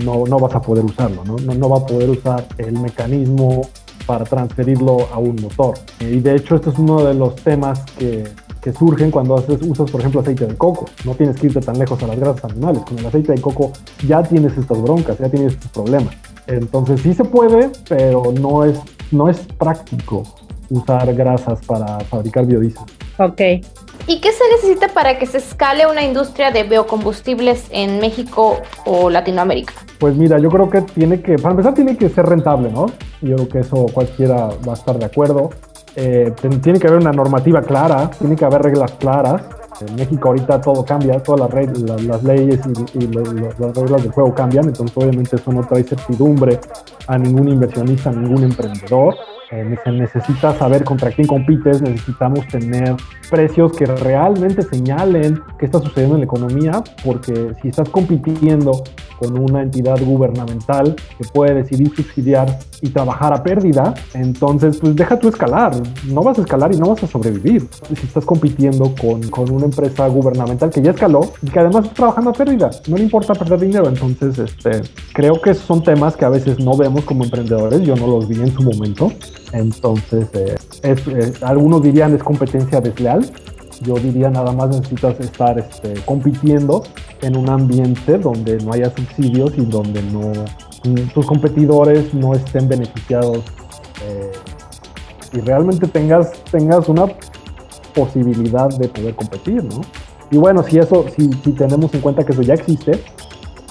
no, 0.04 0.26
no, 0.26 0.40
vas 0.40 0.54
a 0.54 0.62
poder 0.62 0.86
usarlo, 0.86 1.24
¿no? 1.26 1.36
¿no? 1.38 1.70
Va 1.70 1.78
a 1.78 1.86
poder 1.86 2.10
usar 2.10 2.46
el 2.58 2.78
mecanismo 2.80 3.62
para 4.06 4.24
transferirlo 4.26 5.08
a 5.14 5.18
un 5.18 5.36
motor. 5.42 5.78
Y 6.00 6.20
de 6.20 6.36
hecho, 6.36 6.56
esto 6.56 6.70
es 6.70 6.80
uno 6.80 7.04
de 7.04 7.14
los 7.14 7.36
temas 7.36 7.84
que, 7.98 8.26
que 8.62 8.74
surgen 8.74 9.12
cuando 9.12 9.36
haces, 9.36 9.60
usas, 9.62 9.90
por 9.90 10.02
ejemplo, 10.02 10.22
aceite 10.22 10.46
de 10.46 10.56
coco. 10.56 10.86
No 11.06 11.16
tienes 11.16 11.38
que 11.38 11.48
irte 11.48 11.62
tan 11.62 11.80
lejos 11.80 12.02
a 12.04 12.08
las 12.08 12.20
grasas 12.20 12.52
animales. 12.52 12.84
Con 12.84 13.00
el 13.00 13.06
aceite 13.06 13.34
de 13.34 13.42
coco 13.42 13.72
ya 14.06 14.22
tienes 14.24 14.58
estas 14.58 14.82
broncas, 14.82 15.18
ya 15.18 15.30
tienes 15.30 15.54
estos 15.54 15.72
problemas. 15.72 16.14
Entonces 16.48 17.02
sí 17.02 17.14
se 17.14 17.24
puede, 17.24 17.70
pero 17.88 18.32
no 18.40 18.64
es, 18.64 18.80
no 19.12 19.30
es 19.30 19.40
práctico 19.58 20.24
usar 20.70 21.14
grasas 21.14 21.60
para 21.66 22.00
fabricar 22.02 22.46
biodiesel. 22.46 22.84
Ok. 23.20 23.42
¿Y 24.10 24.22
qué 24.22 24.32
se 24.32 24.44
necesita 24.56 24.88
para 24.90 25.18
que 25.18 25.26
se 25.26 25.40
escale 25.40 25.86
una 25.86 26.04
industria 26.04 26.52
de 26.52 26.64
biocombustibles 26.64 27.68
en 27.72 28.00
México 28.00 28.62
o 28.86 29.10
Latinoamérica? 29.10 29.74
Pues 30.00 30.16
mira, 30.16 30.40
yo 30.40 30.50
creo 30.50 30.70
que 30.70 30.82
tiene 30.82 31.22
que, 31.22 31.36
para 31.38 31.52
empezar, 31.52 31.74
tiene 31.74 31.98
que 31.98 32.08
ser 32.08 32.26
rentable, 32.26 32.72
¿no? 32.72 32.86
Yo 33.22 33.36
creo 33.36 33.50
que 33.50 33.60
eso 33.60 33.86
cualquiera 33.92 34.50
va 34.66 34.74
a 34.74 34.76
estar 34.76 34.98
de 34.98 35.06
acuerdo. 35.06 35.50
Eh, 35.96 36.32
tiene 36.62 36.80
que 36.80 36.88
haber 36.88 37.00
una 37.00 37.12
normativa 37.12 37.62
clara, 37.64 38.12
tiene 38.12 38.36
que 38.36 38.46
haber 38.46 38.62
reglas 38.62 38.92
claras. 38.94 39.42
En 39.82 39.96
México 39.96 40.30
ahorita 40.30 40.62
todo 40.62 40.84
cambia, 40.84 41.22
todas 41.22 41.42
las, 41.42 41.52
reglas, 41.52 42.04
las 42.04 42.24
leyes 42.24 42.60
y, 42.94 43.04
y 43.04 43.08
las 43.08 43.76
reglas 43.76 44.04
del 44.04 44.12
juego 44.12 44.34
cambian, 44.34 44.66
entonces 44.66 44.96
obviamente 44.98 45.36
eso 45.36 45.52
no 45.52 45.62
trae 45.66 45.84
certidumbre 45.84 46.60
a 47.08 47.18
ningún 47.18 47.50
inversionista, 47.50 48.10
a 48.10 48.14
ningún 48.14 48.44
emprendedor. 48.44 49.16
Eh, 49.50 49.78
se 49.82 49.92
necesita 49.92 50.54
saber 50.58 50.84
contra 50.84 51.10
quién 51.10 51.26
compites, 51.26 51.82
necesitamos 51.82 52.46
tener 52.48 52.96
precios 53.30 53.72
que 53.72 53.86
realmente 53.86 54.62
señalen 54.62 55.42
qué 55.58 55.68
está 55.68 55.80
sucediendo 55.80 56.16
en 56.16 56.22
la 56.22 56.26
economía, 56.26 56.84
porque 57.06 57.54
si 57.62 57.70
estás 57.70 57.88
compitiendo 57.88 58.84
con 59.20 59.38
una 59.38 59.62
entidad 59.62 60.00
gubernamental 60.04 60.96
que 61.18 61.24
puede 61.34 61.56
decidir 61.56 61.94
subsidiar 61.96 62.60
y 62.82 62.90
trabajar 62.90 63.34
a 63.34 63.44
pérdida, 63.44 63.94
entonces 64.14 64.78
pues 64.78 64.96
deja 64.96 65.18
tu 65.20 65.28
escalar, 65.30 65.74
no 66.06 66.22
vas 66.22 66.38
a 66.38 66.42
escalar 66.42 66.74
y 66.74 66.78
no 66.78 66.88
vas 66.90 67.04
a 67.04 67.08
sobrevivir. 67.08 67.68
Si 67.88 68.06
estás 68.06 68.26
compitiendo 68.26 68.94
con, 69.00 69.22
con 69.30 69.52
una 69.52 69.66
empresa 69.66 70.08
gubernamental 70.08 70.70
que 70.70 70.82
ya 70.82 70.92
escaló 70.92 71.32
y 71.42 71.50
que 71.50 71.60
además 71.60 71.86
está 71.86 71.96
trabajando 71.96 72.30
a 72.32 72.34
pérdida, 72.34 72.70
no 72.88 72.98
le 72.98 73.04
importa 73.04 73.34
perder 73.34 73.60
dinero, 73.60 73.88
entonces 73.88 74.38
este, 74.38 74.82
creo 75.14 75.42
que 75.42 75.54
son 75.54 75.84
temas 75.84 76.16
que 76.16 76.26
a 76.26 76.30
veces 76.30 76.60
no 76.60 76.76
vemos 76.78 77.04
como 77.06 77.24
emprendedores, 77.24 77.82
yo 77.82 77.96
no 77.96 78.08
los 78.08 78.28
vi 78.28 78.40
en 78.40 78.52
su 78.52 78.64
momento, 78.64 79.12
entonces 79.54 80.28
eh, 80.34 80.56
eh, 80.84 81.34
algunos 81.42 81.82
dirían 81.82 82.14
es 82.14 82.24
competencia 82.24 82.82
desleal, 82.82 83.26
yo 83.82 83.96
diría 83.96 84.30
nada 84.30 84.52
más 84.52 84.70
necesitas 84.70 85.20
estar 85.20 85.58
este, 85.60 85.94
compitiendo 86.06 86.84
en 87.22 87.38
un 87.38 87.50
ambiente 87.50 88.18
donde 88.18 88.58
no 88.58 88.74
haya 88.74 88.90
subsidios 88.90 89.58
y 89.58 89.66
donde 89.66 90.02
no 90.04 90.32
tus 91.14 91.26
competidores 91.26 92.14
no 92.14 92.34
estén 92.34 92.68
beneficiados 92.68 93.40
eh, 94.06 94.32
y 95.34 95.40
realmente 95.42 95.88
tengas, 95.88 96.32
tengas 96.52 96.88
una 96.88 97.08
posibilidad 97.94 98.70
de 98.70 98.88
poder 98.88 99.16
competir, 99.16 99.64
¿no? 99.64 99.82
Y 100.30 100.38
bueno, 100.38 100.64
si 100.64 100.78
eso, 100.78 101.06
si, 101.16 101.32
si 101.44 101.52
tenemos 101.54 101.94
en 101.94 102.02
cuenta 102.02 102.24
que 102.24 102.32
eso 102.32 102.42
ya 102.42 102.54
existe, 102.54 103.04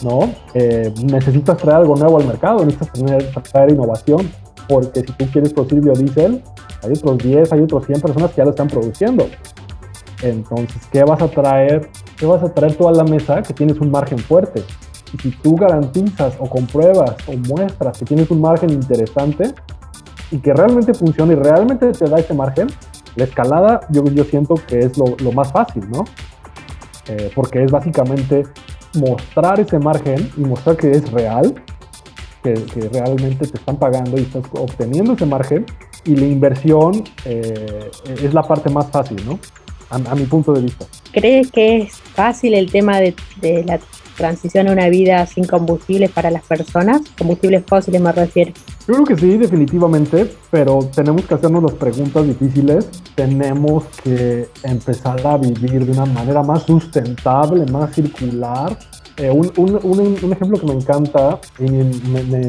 ¿no? 0.02 0.30
Eh, 0.54 0.92
necesitas 1.04 1.56
traer 1.56 1.78
algo 1.78 1.96
nuevo 1.96 2.18
al 2.18 2.26
mercado, 2.26 2.64
necesitas 2.64 2.92
tener, 2.92 3.32
traer 3.52 3.70
innovación, 3.70 4.30
porque 4.68 5.00
si 5.00 5.12
tú 5.12 5.26
quieres 5.32 5.52
producir 5.52 5.80
biodiesel, 5.80 6.42
hay 6.82 6.92
otros 6.92 7.18
10, 7.18 7.52
hay 7.52 7.60
otros 7.60 7.86
100 7.86 8.00
personas 8.00 8.30
que 8.30 8.36
ya 8.38 8.44
lo 8.44 8.50
están 8.50 8.68
produciendo. 8.68 9.26
Entonces, 10.22 10.82
¿qué 10.90 11.04
vas 11.04 11.20
a 11.20 11.28
traer? 11.28 11.90
¿Qué 12.16 12.26
vas 12.26 12.42
a 12.42 12.52
traer 12.52 12.74
tú 12.76 12.88
a 12.88 12.92
la 12.92 13.04
mesa 13.04 13.42
que 13.42 13.52
tienes 13.52 13.78
un 13.78 13.90
margen 13.90 14.18
fuerte? 14.18 14.62
Y 15.12 15.18
si 15.18 15.30
tú 15.30 15.56
garantizas 15.56 16.34
o 16.38 16.48
compruebas 16.48 17.14
o 17.26 17.36
muestras 17.36 17.98
que 17.98 18.04
tienes 18.04 18.30
un 18.30 18.40
margen 18.40 18.70
interesante 18.70 19.54
y 20.30 20.38
que 20.38 20.52
realmente 20.52 20.94
funciona 20.94 21.32
y 21.32 21.36
realmente 21.36 21.92
te 21.92 22.06
da 22.06 22.18
ese 22.18 22.34
margen, 22.34 22.68
la 23.14 23.24
escalada 23.24 23.80
yo, 23.90 24.04
yo 24.04 24.24
siento 24.24 24.54
que 24.54 24.80
es 24.80 24.98
lo, 24.98 25.32
más 25.32 25.52
fácil, 25.52 25.88
¿no? 25.90 26.04
Eh, 27.08 27.30
porque 27.34 27.62
es 27.62 27.70
básicamente 27.70 28.44
mostrar 28.94 29.60
ese 29.60 29.78
margen 29.78 30.30
y 30.36 30.40
mostrar 30.40 30.76
que 30.76 30.90
es 30.90 31.10
real, 31.12 31.54
que, 32.42 32.54
que, 32.54 32.88
realmente 32.88 33.46
te 33.46 33.56
están 33.58 33.76
pagando 33.76 34.18
y 34.18 34.22
estás 34.22 34.44
obteniendo 34.52 35.12
ese 35.12 35.26
margen 35.26 35.66
y 36.04 36.16
la 36.16 36.26
inversión 36.26 37.04
eh, 37.24 37.90
es 38.06 38.32
la 38.32 38.42
parte 38.42 38.70
más 38.70 38.86
fácil, 38.90 39.24
¿no? 39.26 39.38
A, 39.90 39.96
a, 39.96 40.14
mi 40.14 40.24
punto 40.24 40.52
de 40.52 40.62
vista. 40.62 40.86
¿Crees 41.12 41.50
que 41.50 41.78
es 41.78 41.94
fácil 41.94 42.54
el 42.54 42.70
tema 42.70 42.98
de, 42.98 43.14
de, 43.40 43.64
la 43.64 43.78
transición 44.16 44.68
a 44.68 44.72
una 44.72 44.88
vida 44.88 45.26
sin 45.26 45.44
combustibles 45.44 46.10
para 46.10 46.30
las 46.30 46.42
personas? 46.42 47.02
Combustibles 47.18 47.64
fósiles 47.66 48.00
me 48.00 48.12
refiero. 48.12 48.52
Yo 48.86 48.94
creo 48.94 49.04
que 49.04 49.16
sí, 49.16 49.36
definitivamente, 49.36 50.30
pero 50.50 50.78
tenemos 50.94 51.24
que 51.24 51.34
hacernos 51.34 51.62
las 51.62 51.74
preguntas 51.74 52.26
difíciles. 52.26 52.88
Tenemos 53.14 53.84
que 54.02 54.48
empezar 54.62 55.26
a 55.26 55.36
vivir 55.36 55.84
de 55.84 55.92
una 55.92 56.06
manera 56.06 56.42
más 56.42 56.62
sustentable, 56.62 57.66
más 57.70 57.94
circular. 57.94 58.78
Eh, 59.18 59.30
un, 59.30 59.50
un, 59.56 59.80
un, 59.82 60.00
un, 60.22 60.32
ejemplo 60.32 60.60
que 60.60 60.66
me 60.66 60.74
encanta 60.74 61.40
y 61.58 61.62
me, 61.62 62.22
me, 62.22 62.42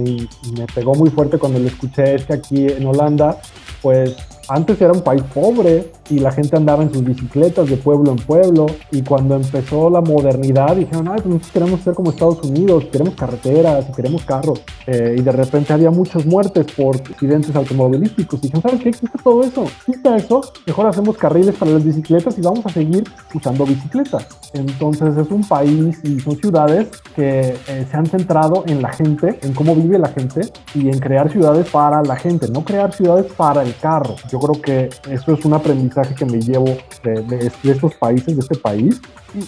me, 0.58 0.66
pegó 0.76 0.94
muy 0.96 1.10
fuerte 1.10 1.38
cuando 1.38 1.60
lo 1.60 1.68
escuché 1.68 2.16
es 2.16 2.26
que 2.26 2.34
aquí 2.34 2.68
en 2.68 2.86
Holanda, 2.86 3.40
pues 3.82 4.18
Antes 4.50 4.80
era 4.80 4.94
un 4.94 5.02
país 5.02 5.24
pobre 5.34 5.92
y 6.10 6.20
la 6.20 6.32
gente 6.32 6.56
andaba 6.56 6.84
en 6.84 6.92
sus 6.92 7.04
bicicletas 7.04 7.70
de 7.70 7.78
pueblo 7.78 8.12
en 8.12 8.18
pueblo 8.18 8.66
y 8.92 9.02
cuando 9.02 9.36
empezó 9.36 9.90
la 9.90 10.02
modernidad 10.02 10.76
dijeron, 10.76 11.08
ay, 11.08 11.16
pues 11.16 11.28
nosotros 11.28 11.52
queremos 11.52 11.82
ser 11.82 11.94
como 11.94 12.12
Estados 12.12 12.44
Unidos, 12.44 12.86
queremos 12.92 13.16
carreteras 13.16 13.86
y 13.90 13.94
queremos 13.94 14.24
carros. 14.24 14.62
Eh, 14.86 15.16
y 15.18 15.22
de 15.22 15.32
repente 15.32 15.74
había 15.74 15.92
muchas 15.92 16.26
muertes 16.26 16.66
por 16.76 16.96
accidentes 16.96 17.56
automovilísticos. 17.56 18.40
Y 18.40 18.44
dijeron, 18.44 18.62
¿sabes 18.62 18.82
qué? 18.82 18.90
Existe 18.90 19.18
todo 19.24 19.44
eso. 19.44 19.64
Existe 19.64 20.16
eso. 20.16 20.42
Mejor 20.66 20.88
hacemos 20.88 21.18
carriles 21.18 21.56
para 21.56 21.72
las 21.72 21.84
bicicletas 21.84 22.38
y 22.38 22.42
vamos 22.42 22.66
a 22.66 22.70
seguir 22.70 23.04
usando 23.34 23.66
bicicletas. 23.66 24.28
Entonces 24.54 25.18
es 25.18 25.30
un 25.30 25.44
país 25.48 26.00
y 26.04 26.20
son 26.20 26.38
ciudades 26.38 26.88
que 27.16 27.56
eh, 27.68 27.88
se 27.90 27.98
han 27.98 28.06
centrado 28.06 28.64
en 28.68 28.82
la 28.82 28.94
gente, 28.94 29.40
en 29.42 29.54
cómo 29.54 29.76
vive 29.76 30.00
la 30.00 30.10
gente 30.10 30.42
y 30.74 30.88
en 30.88 31.00
crear 31.00 31.32
ciudades 31.32 31.70
para 31.70 32.02
la 32.02 32.16
gente, 32.16 32.48
no 32.50 32.64
crear 32.64 32.94
ciudades 32.94 33.32
para 33.34 33.64
el 33.64 33.76
carro. 33.76 34.16
Yo 34.32 34.40
creo 34.40 34.62
que 34.62 34.90
eso 35.10 35.34
es 35.34 35.46
un 35.46 35.54
aprendizaje 35.54 35.97
que 36.04 36.26
me 36.26 36.40
llevo 36.40 36.66
de, 37.04 37.52
estos 37.64 37.96
países, 37.96 38.36
de 38.36 38.42
este 38.42 38.58
país. 38.58 39.02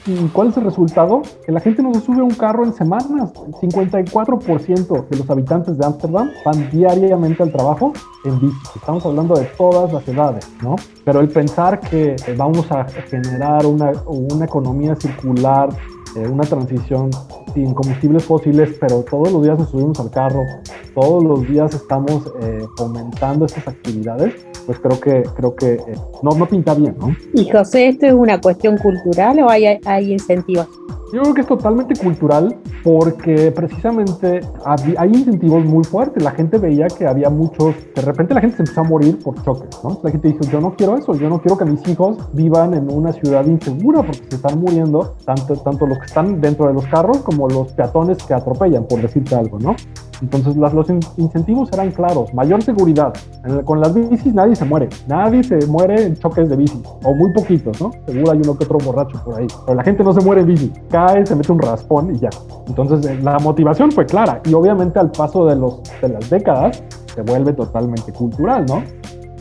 ¿Y, 0.06 0.28
cuál 0.28 0.50
es 0.50 0.58
el 0.58 0.66
resultado? 0.66 1.22
Que 1.46 1.52
la 1.52 1.60
gente 1.60 1.82
no 1.82 1.94
se 1.94 2.02
sube 2.02 2.20
a 2.20 2.24
un 2.24 2.34
carro 2.34 2.64
en 2.66 2.74
semanas. 2.74 3.32
El 3.46 3.54
54% 3.54 5.08
de 5.08 5.18
los 5.18 5.30
habitantes 5.30 5.78
de 5.78 5.86
Ámsterdam 5.86 6.30
van 6.46 6.70
diariamente 6.70 7.44
al 7.44 7.52
trabajo 7.52 7.94
en 8.26 8.40
bici. 8.40 8.58
Estamos 8.76 9.06
hablando 9.06 9.36
de 9.36 9.46
todas 9.58 9.92
las 9.92 10.08
edades, 10.08 10.48
¿no? 10.62 10.76
Pero 11.06 11.22
el 11.22 11.30
pensar 11.30 11.80
que 11.80 12.16
vamos 12.38 12.72
a 12.72 12.86
generar 12.86 13.66
una, 13.66 13.92
una 14.06 14.46
economía 14.46 14.96
circular 14.96 15.70
eh, 16.16 16.28
una 16.28 16.44
transición 16.44 17.10
sin 17.54 17.74
combustibles 17.74 18.24
fósiles, 18.24 18.78
pero 18.80 19.04
todos 19.04 19.32
los 19.32 19.44
días 19.44 19.60
nos 19.60 19.70
subimos 19.70 20.00
al 20.00 20.10
carro, 20.10 20.42
todos 20.96 21.24
los 21.24 21.48
días 21.48 21.74
estamos 21.74 22.32
eh, 22.42 22.66
fomentando 22.78 23.46
estas 23.46 23.68
actividades, 23.68 24.34
pues 24.66 24.80
creo 24.80 25.00
que, 25.00 25.24
creo 25.36 25.56
que 25.56 25.74
eh, 25.74 25.96
no, 26.24 26.32
no 26.32 26.46
pinta 26.46 26.74
bien, 26.74 26.96
¿no? 27.00 27.16
Y 27.34 27.50
José, 27.50 27.90
¿esto 27.90 28.08
es 28.08 28.14
una 28.14 28.40
cuestión 28.42 28.78
cultural 28.78 29.40
o 29.40 29.50
hay, 29.50 29.80
hay 29.86 30.14
incentivos? 30.14 30.68
Yo 31.14 31.22
creo 31.22 31.34
que 31.34 31.42
es 31.42 31.48
totalmente 31.48 32.00
cultural 32.00 32.56
porque 32.84 33.52
precisamente 33.52 34.42
hay 34.66 35.10
incentivos 35.10 35.66
muy 35.66 35.84
fuertes. 35.84 36.24
La 36.24 36.32
gente 36.32 36.58
veía 36.58 36.88
que 36.88 37.08
había 37.08 37.30
muchos, 37.30 37.76
de 37.96 38.02
repente 38.02 38.34
la 38.34 38.42
gente 38.42 38.58
se 38.58 38.64
empezó 38.64 38.82
a 38.82 38.84
morir 38.84 39.20
por 39.24 39.42
choques, 39.44 39.70
¿no? 39.84 40.00
La 40.04 40.12
gente 40.12 40.30
dijo, 40.30 40.42
yo 40.52 40.62
no 40.62 40.76
quiero 40.76 40.98
eso, 40.98 41.14
yo 41.16 41.30
no 41.30 41.42
quiero 41.42 41.58
que 41.58 41.66
mis 41.66 41.88
hijos 41.88 42.18
vivan 42.34 42.74
en 42.74 42.92
una 42.92 43.12
ciudad 43.12 43.46
insegura 43.46 44.02
porque 44.02 44.24
se 44.30 44.36
están 44.36 44.60
muriendo 44.60 45.16
tanto, 45.26 45.56
tanto 45.56 45.86
los 45.86 45.98
que 46.00 46.06
están 46.06 46.42
dentro 46.42 46.68
de 46.68 46.74
los 46.74 46.86
carros 46.88 47.20
como 47.20 47.48
los 47.48 47.72
peatones 47.74 48.18
que 48.24 48.34
atropellan, 48.34 48.86
por 48.86 49.02
decirte 49.02 49.36
algo, 49.36 49.60
¿no? 49.60 49.76
Entonces 50.22 50.56
las, 50.58 50.74
los 50.74 50.88
incentivos 51.18 51.70
eran 51.74 51.92
claros, 51.92 52.34
mayor 52.34 52.62
seguridad. 52.62 53.14
con 53.66 53.80
las 53.80 53.94
bicis 53.94 54.34
nadie 54.34 54.56
se 54.56 54.66
muere, 54.66 54.90
nadie 55.08 55.44
se 55.44 55.66
muere 55.68 56.04
en 56.04 56.18
choques 56.18 56.50
de 56.50 56.56
bici, 56.56 56.82
o 57.04 57.14
muy 57.16 57.32
poquitos, 57.34 57.80
¿no? 57.82 57.92
Seguro 58.06 58.32
hay 58.32 58.40
uno 58.40 58.58
que 58.58 58.66
otro 58.66 58.78
borracho 58.80 59.22
por 59.24 59.40
ahí, 59.40 59.48
pero 59.66 59.76
la 59.76 59.84
gente 59.84 60.04
no 60.04 60.14
se 60.14 60.22
muere 60.22 60.42
en 60.42 60.48
bici, 60.48 60.72
cae, 60.90 61.26
se 61.26 61.36
mete 61.36 61.52
un 61.52 61.60
raspón 61.60 62.16
y 62.16 62.20
ya. 62.20 62.30
Entonces 62.68 63.06
eh, 63.06 63.20
la 63.22 63.40
motivación 63.40 63.92
fue 63.92 64.06
clara 64.06 64.42
y 64.46 64.54
obviamente 64.54 65.00
al 65.00 65.12
paso 65.12 65.46
de, 65.46 65.56
los, 65.56 65.82
de 66.02 66.10
las 66.10 66.30
décadas 66.30 66.84
se 67.14 67.22
vuelve 67.22 67.54
totalmente 67.54 68.12
cultural, 68.14 68.66
¿no? 68.66 68.84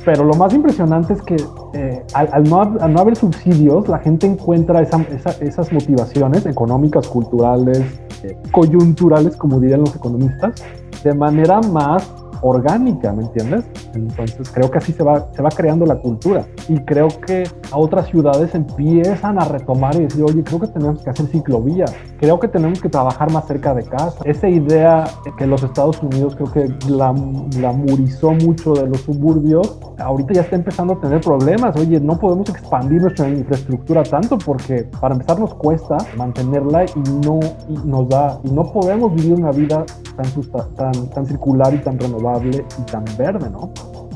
Pero 0.08 0.24
lo 0.24 0.32
más 0.32 0.54
impresionante 0.54 1.12
es 1.12 1.20
que 1.20 1.36
eh, 1.74 2.02
al, 2.14 2.44
no, 2.44 2.62
haber 2.98 3.14
subsidios, 3.14 3.88
la 3.88 3.98
gente 3.98 4.26
encuentra 4.26 4.80
esas 4.80 5.70
motivaciones 5.70 6.46
económicas, 6.46 7.06
culturales, 7.08 7.84
eh, 8.22 8.34
coyunturales, 8.50 9.36
como 9.36 9.60
dirían 9.60 9.80
los 9.80 9.94
economistas, 9.94 10.64
de 11.04 11.12
manera 11.12 11.60
más 11.60 12.10
orgánica, 12.42 13.12
¿me 13.12 13.25
entiendes? 13.25 13.64
Entonces 13.95 14.50
creo 14.50 14.71
que 14.71 14.78
así 14.78 14.92
se 14.92 15.02
va, 15.02 15.28
se 15.33 15.42
va 15.42 15.50
creando 15.50 15.87
la 15.87 15.97
cultura 15.97 16.47
y 16.68 16.78
creo 16.80 17.09
que 17.26 17.45
a 17.73 17.78
otras 17.78 18.09
ciudades 18.09 18.54
empiezan 18.54 19.40
a 19.40 19.45
retomar 19.45 19.95
y 19.97 20.00
decir, 20.00 20.25
oye, 20.25 20.42
creo 20.42 20.61
que 20.61 20.68
tenemos 20.68 21.02
que 21.02 21.11
hacer 21.11 21.26
ciclovías, 21.26 21.92
creo 22.18 22.38
que 22.38 22.49
tenemos 22.49 22.80
que 22.80 22.88
trabajar 22.88 23.30
más 23.33 23.47
cerca 23.47 23.75
de 23.75 23.85
casa. 23.85 24.18
Esa 24.25 24.49
idea 24.49 25.04
que 25.37 25.47
los 25.47 25.62
Estados 25.62 26.02
Unidos 26.02 26.37
creo 26.37 26.52
que 26.52 26.88
la, 26.88 27.14
la 27.61 27.73
murizó 27.73 28.33
mucho 28.33 28.73
de 28.73 28.87
los 28.87 29.00
suburbios, 29.02 29.78
ahorita 29.99 30.35
ya 30.35 30.40
está 30.42 30.57
empezando 30.57 30.95
a 30.95 31.00
tener 31.00 31.21
problemas. 31.21 31.76
Oye, 31.76 32.00
no 32.00 32.18
podemos 32.18 32.49
expandir 32.49 33.02
nuestra 33.02 33.28
infraestructura 33.28 34.02
tanto 34.02 34.38
porque 34.38 34.88
para 35.00 35.14
empezar 35.14 35.38
nos 35.38 35.54
cuesta 35.54 35.97
mantenerla 36.16 36.85
y 36.85 37.11
no 37.25 37.40
nos 37.85 38.09
da, 38.09 38.40
y 38.45 38.50
no 38.50 38.64
podemos 38.73 39.14
vivir 39.14 39.35
una 39.35 39.50
vida 39.50 39.85
tan, 40.16 40.75
tan, 40.75 41.11
tan 41.11 41.26
circular 41.26 41.75
y 41.75 41.78
tan 41.78 41.99
y 42.42 42.82
tan 42.90 43.04
verde, 43.16 43.50
¿no? 43.50 43.70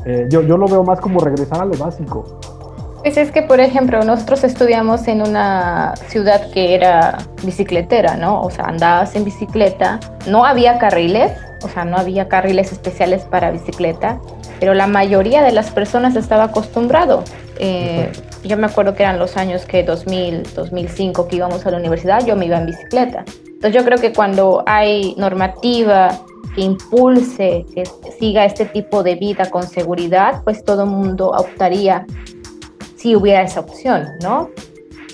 Eh, 0.05 0.27
yo, 0.31 0.43
yo 0.43 0.57
lo 0.57 0.67
veo 0.67 0.83
más 0.83 1.01
como 1.01 1.21
regresar 1.21 1.63
a 1.63 1.65
lo 1.65 1.77
básico. 1.77 2.25
Pues 3.03 3.17
es 3.17 3.33
que, 3.33 3.43
por 3.43 3.59
ejemplo, 3.59 4.03
nosotros 4.05 4.45
estudiamos 4.45 5.09
en 5.09 5.23
una 5.23 5.95
ciudad 6.09 6.51
que 6.53 6.75
era 6.75 7.19
bicicletera, 7.43 8.17
¿no? 8.17 8.41
O 8.41 8.51
sea, 8.51 8.67
andabas 8.67 9.17
en 9.17 9.25
bicicleta, 9.25 9.99
no 10.29 10.45
había 10.45 10.79
carriles, 10.79 11.33
o 11.65 11.69
sea, 11.69 11.85
no 11.85 11.97
había 11.97 12.29
carriles 12.29 12.71
especiales 12.71 13.25
para 13.25 13.51
bicicleta, 13.51 14.21
pero 14.61 14.75
la 14.75 14.87
mayoría 14.87 15.43
de 15.43 15.51
las 15.51 15.73
personas 15.73 16.15
estaba 16.15 16.45
acostumbrado. 16.45 17.25
Eh, 17.59 18.13
yo 18.45 18.57
me 18.57 18.67
acuerdo 18.67 18.95
que 18.95 19.03
eran 19.03 19.19
los 19.19 19.37
años 19.37 19.65
que 19.65 19.83
2000, 19.83 20.55
2005 20.55 21.27
que 21.27 21.37
íbamos 21.37 21.67
a 21.67 21.73
la 21.73 21.79
universidad, 21.79 22.25
yo 22.25 22.37
me 22.37 22.47
iba 22.47 22.59
en 22.59 22.67
bicicleta. 22.67 23.25
Entonces 23.47 23.81
yo 23.81 23.85
creo 23.85 23.99
que 23.99 24.13
cuando 24.13 24.63
hay 24.67 25.15
normativa 25.17 26.21
que 26.55 26.63
impulse, 26.63 27.65
que 27.75 27.85
siga 28.19 28.45
este 28.45 28.67
tipo 28.67 29.03
de 29.03 29.17
vida 29.17 29.51
con 29.51 29.63
seguridad, 29.63 30.43
pues 30.45 30.65
todo 30.65 30.85
el 30.85 30.91
mundo 30.91 31.31
optaría 31.31 32.07
si 32.97 33.17
hubiera 33.17 33.43
esa 33.43 33.61
opción, 33.61 34.07
¿no? 34.23 34.51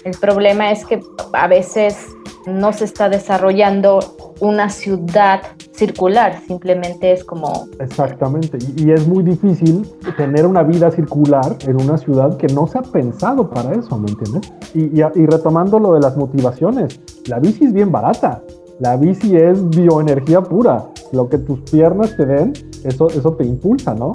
El 0.04 0.16
problema 0.18 0.70
es 0.70 0.84
que 0.84 1.00
a 1.32 1.48
veces 1.48 2.06
no 2.46 2.72
se 2.72 2.84
está 2.84 3.08
desarrollando 3.08 4.00
una 4.40 4.68
ciudad 4.70 5.42
circular, 5.72 6.40
simplemente 6.46 7.12
es 7.12 7.24
como... 7.24 7.66
Exactamente, 7.78 8.58
y, 8.76 8.90
es 8.90 9.06
muy 9.06 9.22
difícil 9.22 9.86
tener 10.16 10.46
una 10.46 10.62
vida 10.62 10.90
circular 10.90 11.56
en 11.66 11.80
una 11.80 11.98
ciudad 11.98 12.36
que 12.36 12.46
no 12.48 12.66
se 12.66 12.78
ha 12.78 12.82
pensado 12.82 13.48
para 13.50 13.72
eso, 13.74 13.98
¿me 13.98 14.08
entiendes? 14.08 14.52
Y, 14.74 15.00
y 15.00 15.26
retomando 15.26 15.78
lo 15.78 15.94
de 15.94 16.00
las 16.00 16.16
motivaciones, 16.16 17.00
la 17.26 17.38
bici 17.38 17.64
es 17.64 17.72
bien 17.72 17.90
barata, 17.92 18.42
la 18.80 18.96
bici 18.96 19.36
es 19.36 19.68
bioenergía 19.70 20.40
pura. 20.40 20.86
Lo 21.12 21.28
que 21.28 21.38
tus 21.38 21.60
piernas 21.62 22.16
te 22.16 22.26
den, 22.26 22.52
eso, 22.84 23.08
eso 23.08 23.32
te 23.32 23.44
impulsa, 23.44 23.94
¿no? 23.94 24.12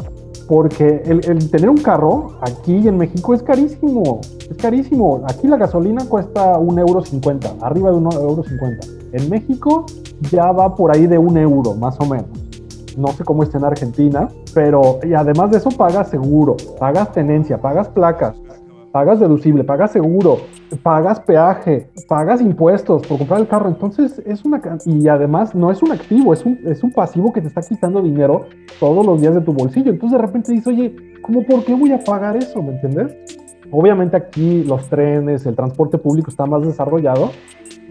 Porque 0.48 1.02
el, 1.06 1.50
tener 1.50 1.70
un 1.70 1.78
carro 1.78 2.38
aquí 2.42 2.88
en 2.88 2.98
México 2.98 3.34
es 3.34 3.42
carísimo. 3.44 4.22
Es 4.50 4.58
carísimo. 4.58 5.22
Aquí 5.28 5.48
la 5.48 5.58
gasolina 5.58 6.06
cuesta 6.08 6.58
un 6.58 6.78
euro 6.80 7.04
cincuenta, 7.04 7.54
arriba 7.62 7.92
de 7.92 7.98
un 7.98 8.12
euro 8.12 8.44
cincuenta. 8.44 8.88
En 9.12 9.30
México 9.30 9.86
ya 10.32 10.52
va 10.52 10.76
por 10.76 10.96
ahí 10.96 11.08
de 11.08 11.18
un 11.18 11.38
euro, 11.38 11.76
más 11.76 12.00
o 12.00 12.06
menos. 12.06 12.28
No 12.98 13.08
sé 13.10 13.24
cómo 13.24 13.44
está 13.44 13.58
en 13.58 13.66
Argentina, 13.66 14.30
pero 14.54 15.00
y 15.04 15.14
además 15.14 15.50
de 15.52 15.58
eso 15.58 15.70
pagas 15.72 16.10
seguro, 16.10 16.56
pagas 16.80 17.12
tenencia, 17.12 17.60
pagas 17.60 17.88
placas, 17.88 18.36
pagas 18.94 19.20
deducible, 19.20 19.64
pagas 19.64 19.92
seguro, 19.92 20.38
pagas 20.84 21.20
peaje, 21.20 21.90
pagas 22.08 22.40
impuestos 22.42 23.02
por 23.08 23.18
comprar 23.18 23.40
el 23.40 23.48
carro. 23.48 23.68
Entonces 23.68 24.22
es 24.24 24.46
una 24.46 24.62
y 24.86 25.08
además 25.08 25.56
no 25.56 25.72
es 25.72 25.82
un 25.82 25.92
activo, 25.92 26.32
es 26.32 26.46
un, 26.46 26.60
es 26.64 26.84
un 26.84 26.92
pasivo 26.92 27.34
que 27.34 27.42
te 27.42 27.48
está 27.48 27.62
quitando 27.62 28.04
dinero 28.04 28.46
todos 28.80 29.04
los 29.04 29.20
días 29.20 29.34
de 29.34 29.42
tu 29.42 29.52
bolsillo. 29.52 29.92
Entonces 29.92 30.20
de 30.20 30.26
repente 30.26 30.52
dices, 30.52 30.68
oye, 30.68 30.96
¿cómo 31.24 31.44
por 31.44 31.66
qué 31.66 31.74
voy 31.74 31.92
a 31.92 32.04
pagar 32.04 32.38
eso? 32.38 32.62
¿Me 32.62 32.74
entiendes? 32.74 33.18
Obviamente 33.72 34.16
aquí 34.16 34.64
los 34.64 34.88
trenes, 34.88 35.44
el 35.48 35.56
transporte 35.56 35.98
público 35.98 36.30
está 36.30 36.46
más 36.46 36.62
desarrollado, 36.62 37.32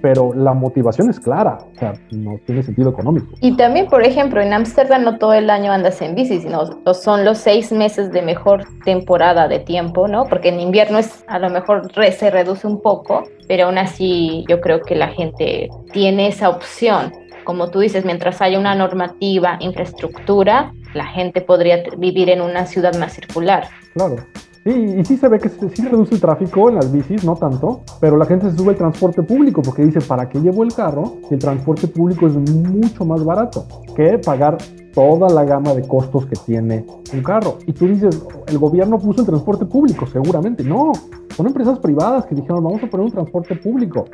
pero 0.03 0.35
la 0.35 0.53
motivación 0.53 1.09
es 1.09 1.21
clara, 1.21 1.59
o 1.75 1.79
sea, 1.79 1.95
no 2.11 2.39
tiene 2.45 2.63
sentido 2.63 2.91
económico. 2.91 3.29
Y 3.41 3.57
también, 3.57 3.87
por 3.87 4.03
ejemplo, 4.03 4.43
en 4.43 4.53
Ámsterdam 4.53 5.05
no 5.05 5.19
todo 5.19 5.33
el 5.33 5.49
año 5.49 5.73
andas 5.73 6.03
en 6.03 6.17
bici, 6.17 6.41
sino 6.41 6.83
son 6.93 7.25
los 7.25 7.39
seis 7.39 7.71
meses 7.71 8.11
de 8.11 8.21
mejor 8.21 8.65
temporada 8.85 9.47
de 9.47 9.61
tiempo, 9.61 10.09
¿no? 10.09 10.25
Porque 10.25 10.49
en 10.49 10.61
invierno 10.61 10.99
es 10.99 11.25
a 11.29 11.39
lo 11.39 11.49
mejor 11.49 11.91
se 12.13 12.31
reduce 12.31 12.67
un 12.67 12.83
poco, 12.83 13.23
pero 13.47 13.67
aún 13.67 13.79
así 13.79 14.45
yo 14.49 14.61
creo 14.61 14.83
que 14.83 14.97
la 14.97 15.09
gente 15.09 15.71
tiene 15.93 16.27
esa 16.27 16.49
opción. 16.49 17.13
Como 17.45 17.71
tú 17.71 17.81
dices, 17.81 18.05
mientras 18.05 18.43
haya 18.43 18.59
una 18.59 18.75
normativa, 18.75 19.57
infraestructura, 19.61 20.73
la 20.95 21.07
gente 21.07 21.41
podría 21.41 21.83
vivir 21.97 22.29
en 22.29 22.41
una 22.41 22.67
ciudad 22.67 22.95
más 22.99 23.13
circular. 23.15 23.69
Claro. 23.95 24.17
Sí, 24.65 24.71
y 24.71 25.05
sí 25.05 25.17
se 25.17 25.27
ve 25.27 25.41
que 25.41 25.49
sí 25.49 25.83
reduce 25.83 26.15
el 26.15 26.21
tráfico 26.21 26.69
en 26.69 26.77
las 26.77 26.93
bicis, 26.93 27.25
no 27.25 27.35
tanto, 27.35 27.81
pero 27.99 28.17
la 28.17 28.25
gente 28.27 28.49
se 28.49 28.57
sube 28.57 28.71
al 28.71 28.77
transporte 28.77 29.21
público 29.25 29.61
porque 29.61 29.83
dice, 29.83 30.01
¿para 30.01 30.29
qué 30.29 30.41
llevo 30.41 30.63
el 30.63 30.73
carro 30.73 31.17
si 31.29 31.35
el 31.35 31.41
transporte 31.41 31.89
público 31.89 32.29
es 32.29 32.35
mucho 32.35 33.05
más 33.05 33.25
barato 33.25 33.67
que 33.97 34.19
pagar 34.19 34.59
toda 34.95 35.29
la 35.31 35.45
gama 35.45 35.75
de 35.75 35.83
costos 35.83 36.27
que 36.27 36.37
tiene 36.47 36.87
un 37.13 37.23
carro? 37.25 37.59
Y 37.67 37.73
tú 37.73 37.89
dices, 37.89 38.23
el 38.47 38.59
gobierno 38.59 39.01
puso 39.01 39.23
el 39.23 39.27
transporte 39.27 39.67
público, 39.67 40.07
seguramente. 40.07 40.63
No, 40.63 40.93
son 41.37 41.49
empresas 41.49 41.81
privadas 41.81 42.27
que 42.27 42.37
dijeron, 42.37 42.63
vamos 42.63 42.85
a 42.85 42.87
poner 42.87 43.07
un 43.07 43.13
transporte 43.13 43.57
público 43.57 44.05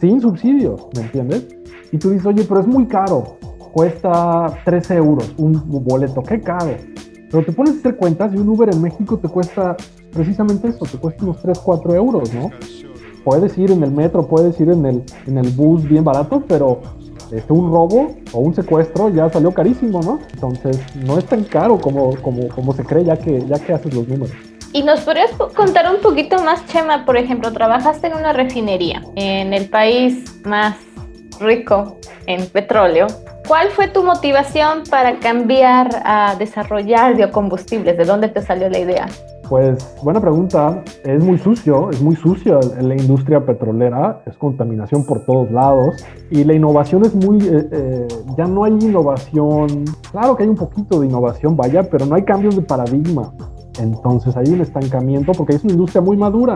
sin 0.00 0.20
subsidios, 0.20 0.86
¿me 0.94 1.00
entiendes? 1.00 1.48
Y 1.92 1.96
tú 1.96 2.10
dices, 2.10 2.26
oye, 2.26 2.44
pero 2.46 2.60
es 2.60 2.66
muy 2.66 2.86
caro, 2.86 3.38
cuesta 3.72 4.54
13 4.66 4.96
euros 4.96 5.34
un 5.38 5.62
boleto, 5.82 6.22
qué 6.22 6.42
caro 6.42 6.76
Pero 7.34 7.46
te 7.46 7.52
pones 7.52 7.74
a 7.74 7.78
hacer 7.78 7.96
cuentas 7.96 8.32
y 8.32 8.36
un 8.36 8.48
Uber 8.48 8.72
en 8.72 8.80
México 8.80 9.18
te 9.18 9.26
cuesta 9.26 9.76
precisamente 10.12 10.68
eso, 10.68 10.86
te 10.86 10.96
cuesta 10.98 11.24
unos 11.24 11.42
3, 11.42 11.58
4 11.58 11.94
euros, 11.96 12.32
¿no? 12.32 12.48
Puedes 13.24 13.58
ir 13.58 13.72
en 13.72 13.82
el 13.82 13.90
metro, 13.90 14.28
puedes 14.28 14.60
ir 14.60 14.70
en 14.70 14.86
el, 14.86 15.02
en 15.26 15.38
el 15.38 15.50
bus 15.50 15.82
bien 15.82 16.04
barato, 16.04 16.44
pero 16.46 16.80
este, 17.32 17.52
un 17.52 17.72
robo 17.72 18.14
o 18.30 18.38
un 18.38 18.54
secuestro 18.54 19.08
ya 19.08 19.28
salió 19.30 19.50
carísimo, 19.50 20.00
¿no? 20.00 20.20
Entonces 20.32 20.78
no 20.94 21.18
es 21.18 21.24
tan 21.24 21.42
caro 21.42 21.76
como, 21.80 22.14
como, 22.22 22.46
como 22.50 22.72
se 22.72 22.84
cree 22.84 23.02
ya 23.02 23.16
que, 23.16 23.44
ya 23.48 23.58
que 23.58 23.72
haces 23.72 23.92
los 23.92 24.06
números. 24.06 24.36
¿Y 24.72 24.84
nos 24.84 25.00
podrías 25.00 25.32
contar 25.56 25.92
un 25.92 26.00
poquito 26.02 26.40
más, 26.44 26.64
Chema? 26.66 27.04
Por 27.04 27.16
ejemplo, 27.16 27.52
trabajaste 27.52 28.06
en 28.06 28.14
una 28.14 28.32
refinería 28.32 29.02
en 29.16 29.52
el 29.52 29.68
país 29.68 30.40
más 30.44 30.76
rico 31.40 31.98
en 32.28 32.46
petróleo. 32.46 33.08
¿Cuál 33.46 33.68
fue 33.68 33.88
tu 33.88 34.02
motivación 34.02 34.84
para 34.88 35.18
cambiar 35.18 35.88
a 36.04 36.34
desarrollar 36.36 37.14
biocombustibles? 37.14 37.98
¿De 37.98 38.04
dónde 38.04 38.28
te 38.28 38.40
salió 38.40 38.70
la 38.70 38.78
idea? 38.78 39.06
Pues 39.50 39.94
buena 40.02 40.18
pregunta. 40.18 40.82
Es 41.04 41.22
muy 41.22 41.36
sucio, 41.36 41.90
es 41.90 42.00
muy 42.00 42.16
sucio 42.16 42.58
la 42.80 42.94
industria 42.94 43.44
petrolera, 43.44 44.22
es 44.24 44.34
contaminación 44.38 45.04
por 45.04 45.26
todos 45.26 45.50
lados 45.50 45.94
y 46.30 46.42
la 46.44 46.54
innovación 46.54 47.04
es 47.04 47.14
muy, 47.14 47.38
eh, 47.46 47.68
eh, 47.70 48.08
ya 48.38 48.46
no 48.46 48.64
hay 48.64 48.72
innovación, 48.72 49.84
claro 50.10 50.36
que 50.36 50.44
hay 50.44 50.48
un 50.48 50.56
poquito 50.56 51.00
de 51.00 51.06
innovación, 51.06 51.54
vaya, 51.54 51.82
pero 51.82 52.06
no 52.06 52.14
hay 52.14 52.22
cambios 52.22 52.56
de 52.56 52.62
paradigma. 52.62 53.30
Entonces 53.78 54.34
hay 54.38 54.48
un 54.54 54.62
estancamiento 54.62 55.32
porque 55.32 55.56
es 55.56 55.64
una 55.64 55.74
industria 55.74 56.00
muy 56.00 56.16
madura, 56.16 56.54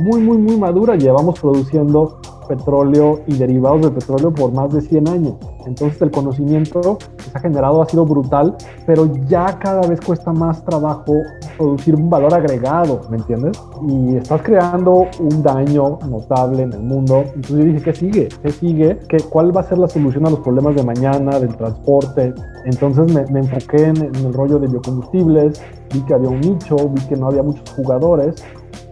muy, 0.00 0.20
muy, 0.20 0.36
muy 0.36 0.58
madura. 0.58 0.94
Llevamos 0.96 1.40
produciendo 1.40 2.20
petróleo 2.48 3.20
y 3.26 3.34
derivados 3.34 3.82
de 3.82 3.90
petróleo 3.90 4.32
por 4.32 4.52
más 4.52 4.72
de 4.72 4.80
100 4.80 5.08
años. 5.08 5.34
Entonces 5.66 6.00
el 6.00 6.10
conocimiento 6.10 6.98
que 7.16 7.22
se 7.24 7.38
ha 7.38 7.40
generado 7.40 7.82
ha 7.82 7.86
sido 7.86 8.06
brutal, 8.06 8.56
pero 8.86 9.06
ya 9.26 9.58
cada 9.58 9.86
vez 9.86 10.00
cuesta 10.00 10.32
más 10.32 10.64
trabajo 10.64 11.12
producir 11.56 11.94
un 11.94 12.08
valor 12.08 12.32
agregado, 12.34 13.02
¿me 13.10 13.18
entiendes? 13.18 13.60
Y 13.86 14.16
estás 14.16 14.42
creando 14.42 15.06
un 15.20 15.42
daño 15.42 15.98
notable 16.08 16.62
en 16.62 16.72
el 16.72 16.82
mundo. 16.82 17.24
Entonces 17.34 17.56
yo 17.56 17.64
dije, 17.64 17.82
¿qué 17.82 17.94
sigue? 17.94 18.28
¿Qué 18.42 18.50
sigue? 18.50 18.98
¿Qué, 19.08 19.18
¿Cuál 19.18 19.54
va 19.54 19.60
a 19.60 19.64
ser 19.64 19.78
la 19.78 19.88
solución 19.88 20.26
a 20.26 20.30
los 20.30 20.40
problemas 20.40 20.74
de 20.74 20.82
mañana, 20.84 21.38
del 21.38 21.54
transporte? 21.56 22.32
Entonces 22.64 23.12
me, 23.12 23.24
me 23.26 23.40
en 23.72 24.14
el 24.14 24.32
rollo 24.32 24.58
de 24.58 24.68
biocombustibles, 24.68 25.62
vi 25.92 26.00
que 26.02 26.14
había 26.14 26.30
un 26.30 26.40
nicho, 26.40 26.76
vi 26.88 27.00
que 27.06 27.16
no 27.16 27.28
había 27.28 27.42
muchos 27.42 27.68
jugadores 27.70 28.42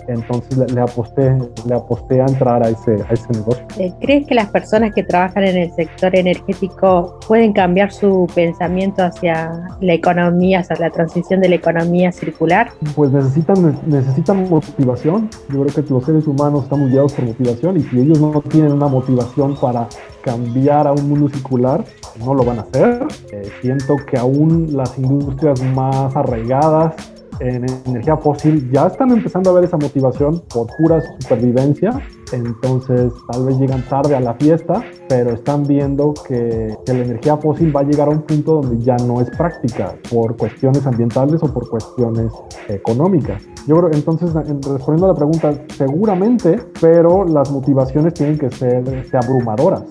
entonces 0.09 0.73
le, 0.73 0.81
aposté, 0.81 1.37
le 1.67 1.75
aposté 1.75 2.21
a 2.21 2.27
entrar 2.27 2.63
a 2.63 2.69
ese, 2.69 3.03
a 3.09 3.13
ese 3.13 3.29
negocio. 3.33 3.65
Eh, 3.79 3.93
¿Crees 4.01 4.27
que 4.27 4.35
las 4.35 4.49
personas 4.51 4.95
que 4.95 5.03
trabajan 5.03 5.45
en 5.45 5.57
el 5.57 5.73
sector 5.73 6.15
energético 6.15 7.19
pueden 7.27 7.53
cambiar 7.53 7.93
su 7.93 8.27
pensamiento 8.35 9.03
hacia 9.03 9.69
la 9.81 9.93
economía, 9.93 10.61
hacia 10.61 10.77
la 10.77 10.91
transición 10.91 11.41
de 11.41 11.49
la 11.49 11.57
economía 11.57 12.13
circular? 12.13 12.71
Pues 12.95 13.11
necesitan, 13.11 13.79
necesitan 13.87 14.49
motivación. 14.49 15.29
Yo 15.49 15.65
creo 15.65 15.85
que 15.85 15.93
los 15.93 16.05
seres 16.05 16.27
humanos 16.27 16.65
estamos 16.65 16.91
guiados 16.91 17.13
por 17.13 17.25
motivación 17.25 17.77
y 17.77 17.83
si 17.83 18.01
ellos 18.01 18.21
no 18.21 18.41
tienen 18.43 18.73
una 18.73 18.89
motivación 18.89 19.57
para 19.57 19.89
cambiar 20.23 20.87
a 20.87 20.93
un 20.93 21.09
mundo 21.09 21.29
circular, 21.29 21.85
no 22.25 22.35
lo 22.35 22.45
van 22.45 22.59
a 22.59 22.63
hacer. 22.63 23.07
Eh, 23.33 23.49
siento 23.61 23.97
que 24.11 24.19
aún 24.19 24.77
las 24.77 24.99
industrias 24.99 25.63
más 25.63 26.15
arraigadas 26.17 26.95
en 27.41 27.67
energía 27.87 28.17
fósil 28.17 28.71
ya 28.71 28.87
están 28.87 29.11
empezando 29.11 29.51
a 29.51 29.55
ver 29.55 29.65
esa 29.65 29.77
motivación 29.77 30.43
por 30.53 30.67
pura 30.77 31.01
supervivencia, 31.21 31.91
entonces 32.33 33.13
tal 33.31 33.47
vez 33.47 33.59
llegan 33.59 33.83
tarde 33.83 34.17
a 34.17 34.21
la 34.21 34.35
fiesta, 34.35 34.83
pero 35.09 35.31
están 35.31 35.65
viendo 35.65 36.15
que, 36.27 36.77
que, 36.85 36.93
la 36.93 37.05
energía 37.05 37.37
fósil 37.37 37.75
va 37.75 37.81
a 37.81 37.85
llegar 37.85 38.09
a 38.09 38.11
un 38.11 38.23
punto 38.23 38.61
donde 38.61 38.85
ya 38.85 38.97
no 38.97 39.21
es 39.21 39.31
práctica 39.31 39.95
por 40.11 40.37
cuestiones 40.37 40.87
ambientales 40.87 41.43
o 41.43 41.53
por 41.53 41.69
cuestiones 41.69 42.33
económicas. 42.69 43.43
Yo 43.67 43.77
creo, 43.77 43.91
entonces, 43.93 44.33
respondiendo 44.35 45.07
a 45.07 45.09
la 45.09 45.15
pregunta, 45.15 45.55
seguramente, 45.77 46.59
pero 46.81 47.25
las 47.25 47.51
motivaciones 47.51 48.15
tienen 48.15 48.39
que 48.39 48.51
ser 48.51 48.85
abrumadoras 49.13 49.85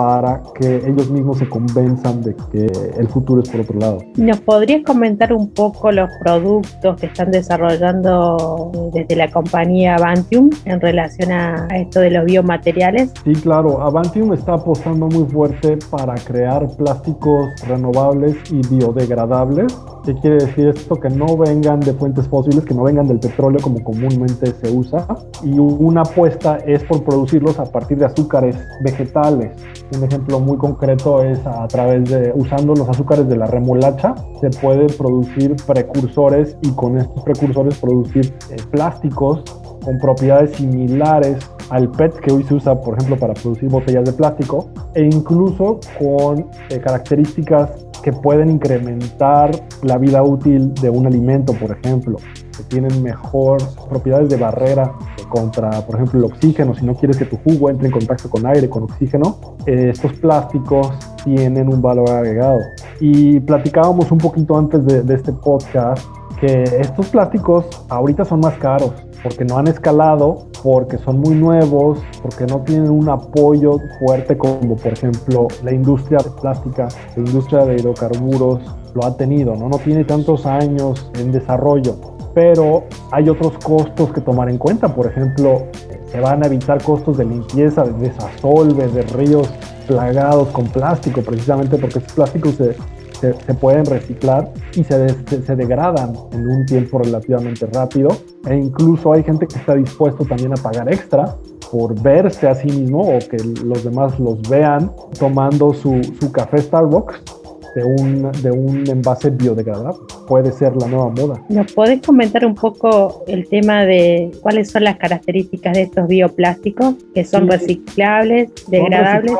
para 0.00 0.42
que 0.58 0.76
ellos 0.76 1.10
mismos 1.10 1.36
se 1.36 1.46
convenzan 1.46 2.22
de 2.22 2.34
que 2.50 2.66
el 2.96 3.06
futuro 3.08 3.42
es 3.42 3.50
por 3.50 3.60
otro 3.60 3.78
lado. 3.78 3.98
¿Nos 4.16 4.40
podrías 4.40 4.82
comentar 4.82 5.30
un 5.30 5.50
poco 5.50 5.92
los 5.92 6.08
productos 6.22 6.98
que 6.98 7.06
están 7.06 7.30
desarrollando 7.30 8.70
desde 8.94 9.14
la 9.16 9.30
compañía 9.30 9.96
Avantium 9.96 10.48
en 10.64 10.80
relación 10.80 11.32
a 11.32 11.68
esto 11.76 12.00
de 12.00 12.12
los 12.12 12.24
biomateriales? 12.24 13.12
Sí, 13.24 13.32
claro. 13.32 13.82
Avantium 13.82 14.32
está 14.32 14.54
apostando 14.54 15.06
muy 15.06 15.24
fuerte 15.30 15.78
para 15.90 16.14
crear 16.14 16.66
plásticos 16.78 17.50
renovables 17.66 18.36
y 18.50 18.66
biodegradables. 18.74 19.66
¿Qué 20.06 20.14
quiere 20.14 20.36
decir 20.38 20.68
esto? 20.68 20.96
Que 20.96 21.10
no 21.10 21.36
vengan 21.36 21.80
de 21.80 21.92
fuentes 21.92 22.26
fósiles, 22.26 22.64
que 22.64 22.72
no 22.72 22.84
vengan 22.84 23.06
del 23.06 23.20
petróleo 23.20 23.60
como 23.62 23.84
comúnmente 23.84 24.46
se 24.46 24.70
usa. 24.74 25.06
Y 25.44 25.58
una 25.58 26.00
apuesta 26.00 26.56
es 26.66 26.82
por 26.84 27.04
producirlos 27.04 27.58
a 27.58 27.64
partir 27.64 27.98
de 27.98 28.06
azúcares 28.06 28.56
vegetales. 28.82 29.52
Un 29.92 30.04
ejemplo 30.04 30.38
muy 30.38 30.56
concreto 30.56 31.22
es 31.22 31.44
a 31.46 31.66
través 31.66 32.08
de, 32.08 32.32
usando 32.34 32.74
los 32.74 32.88
azúcares 32.88 33.28
de 33.28 33.36
la 33.36 33.46
remolacha, 33.46 34.14
se 34.40 34.48
pueden 34.50 34.86
producir 34.96 35.56
precursores 35.66 36.56
y 36.62 36.70
con 36.70 36.96
estos 36.96 37.22
precursores 37.24 37.76
producir 37.78 38.32
eh, 38.50 38.56
plásticos 38.70 39.42
con 39.84 39.98
propiedades 39.98 40.56
similares 40.56 41.38
al 41.70 41.90
PET 41.90 42.20
que 42.20 42.32
hoy 42.32 42.44
se 42.44 42.54
usa, 42.54 42.80
por 42.80 42.94
ejemplo, 42.94 43.16
para 43.16 43.34
producir 43.34 43.68
botellas 43.68 44.04
de 44.04 44.12
plástico, 44.12 44.70
e 44.94 45.04
incluso 45.04 45.80
con 45.98 46.46
eh, 46.68 46.78
características 46.80 47.70
que 48.02 48.12
pueden 48.12 48.50
incrementar 48.50 49.50
la 49.82 49.98
vida 49.98 50.22
útil 50.22 50.72
de 50.74 50.90
un 50.90 51.06
alimento, 51.06 51.52
por 51.54 51.76
ejemplo, 51.76 52.16
que 52.60 52.68
tienen 52.68 53.02
mejor 53.02 53.58
propiedades 53.88 54.28
de 54.28 54.36
barrera 54.36 54.92
contra, 55.28 55.70
por 55.86 55.96
ejemplo, 55.96 56.18
el 56.18 56.24
oxígeno. 56.26 56.74
Si 56.74 56.84
no 56.84 56.94
quieres 56.94 57.16
que 57.16 57.24
tu 57.24 57.36
jugo 57.38 57.70
entre 57.70 57.86
en 57.86 57.92
contacto 57.92 58.28
con 58.28 58.46
aire, 58.46 58.68
con 58.68 58.84
oxígeno, 58.84 59.38
eh, 59.66 59.90
estos 59.92 60.12
plásticos 60.14 60.92
tienen 61.24 61.68
un 61.72 61.80
valor 61.80 62.10
agregado. 62.10 62.60
Y 63.00 63.40
platicábamos 63.40 64.10
un 64.10 64.18
poquito 64.18 64.58
antes 64.58 64.84
de, 64.84 65.02
de 65.02 65.14
este 65.14 65.32
podcast 65.32 66.04
que 66.40 66.62
estos 66.62 67.08
plásticos 67.08 67.66
ahorita 67.88 68.24
son 68.24 68.40
más 68.40 68.54
caros 68.54 68.92
porque 69.22 69.44
no 69.44 69.58
han 69.58 69.68
escalado, 69.68 70.46
porque 70.62 70.96
son 70.98 71.20
muy 71.20 71.34
nuevos, 71.34 71.98
porque 72.22 72.46
no 72.46 72.60
tienen 72.60 72.90
un 72.90 73.08
apoyo 73.08 73.78
fuerte 73.98 74.36
como 74.36 74.76
por 74.76 74.92
ejemplo 74.92 75.48
la 75.62 75.72
industria 75.72 76.18
plástica, 76.40 76.88
la 77.16 77.22
industria 77.22 77.64
de 77.66 77.76
hidrocarburos 77.76 78.60
lo 78.94 79.04
ha 79.04 79.16
tenido, 79.16 79.54
¿no? 79.56 79.68
No 79.68 79.78
tiene 79.78 80.04
tantos 80.04 80.46
años 80.46 81.10
en 81.18 81.32
desarrollo, 81.32 81.96
pero 82.34 82.84
hay 83.10 83.28
otros 83.28 83.52
costos 83.64 84.12
que 84.12 84.20
tomar 84.20 84.48
en 84.48 84.58
cuenta, 84.58 84.94
por 84.94 85.06
ejemplo, 85.06 85.66
se 86.10 86.20
van 86.20 86.42
a 86.42 86.46
evitar 86.46 86.82
costos 86.82 87.18
de 87.18 87.24
limpieza, 87.24 87.84
de 87.84 87.92
desasolve, 87.92 88.88
de 88.88 89.02
ríos 89.02 89.48
plagados 89.86 90.48
con 90.48 90.66
plástico, 90.66 91.22
precisamente 91.22 91.76
porque 91.76 91.98
estos 91.98 92.12
plásticos 92.12 92.54
se, 92.54 92.74
se, 93.20 93.54
pueden 93.54 93.84
reciclar 93.84 94.50
y 94.74 94.84
se, 94.84 95.08
se, 95.08 95.56
degradan 95.56 96.14
en 96.32 96.48
un 96.48 96.66
tiempo 96.66 96.98
relativamente 96.98 97.66
rápido. 97.66 98.08
E 98.46 98.56
incluso 98.56 99.12
hay 99.12 99.22
gente 99.22 99.46
que 99.46 99.58
está 99.58 99.74
dispuesto 99.74 100.24
también 100.24 100.52
a 100.52 100.62
pagar 100.62 100.92
extra 100.92 101.36
por 101.70 102.00
verse 102.00 102.48
a 102.48 102.54
sí 102.54 102.68
mismo 102.68 103.16
o 103.16 103.18
que 103.18 103.36
los 103.64 103.84
demás 103.84 104.18
los 104.18 104.40
vean 104.48 104.90
tomando 105.18 105.72
su, 105.72 106.02
su 106.18 106.32
café 106.32 106.58
Starbucks 106.58 107.29
de 107.74 107.84
un, 107.84 108.30
de 108.42 108.50
un 108.50 108.88
envase 108.88 109.30
biodegradable. 109.30 110.00
Puede 110.26 110.52
ser 110.52 110.76
la 110.76 110.86
nueva 110.86 111.10
moda. 111.10 111.42
¿Nos 111.48 111.72
podés 111.72 112.00
comentar 112.02 112.44
un 112.44 112.54
poco 112.54 113.24
el 113.26 113.48
tema 113.48 113.84
de 113.84 114.30
cuáles 114.40 114.70
son 114.70 114.84
las 114.84 114.96
características 114.96 115.74
de 115.74 115.82
estos 115.82 116.08
bioplásticos 116.08 116.94
que 117.14 117.24
son 117.24 117.48
reciclables, 117.48 118.50
degradables? 118.68 119.32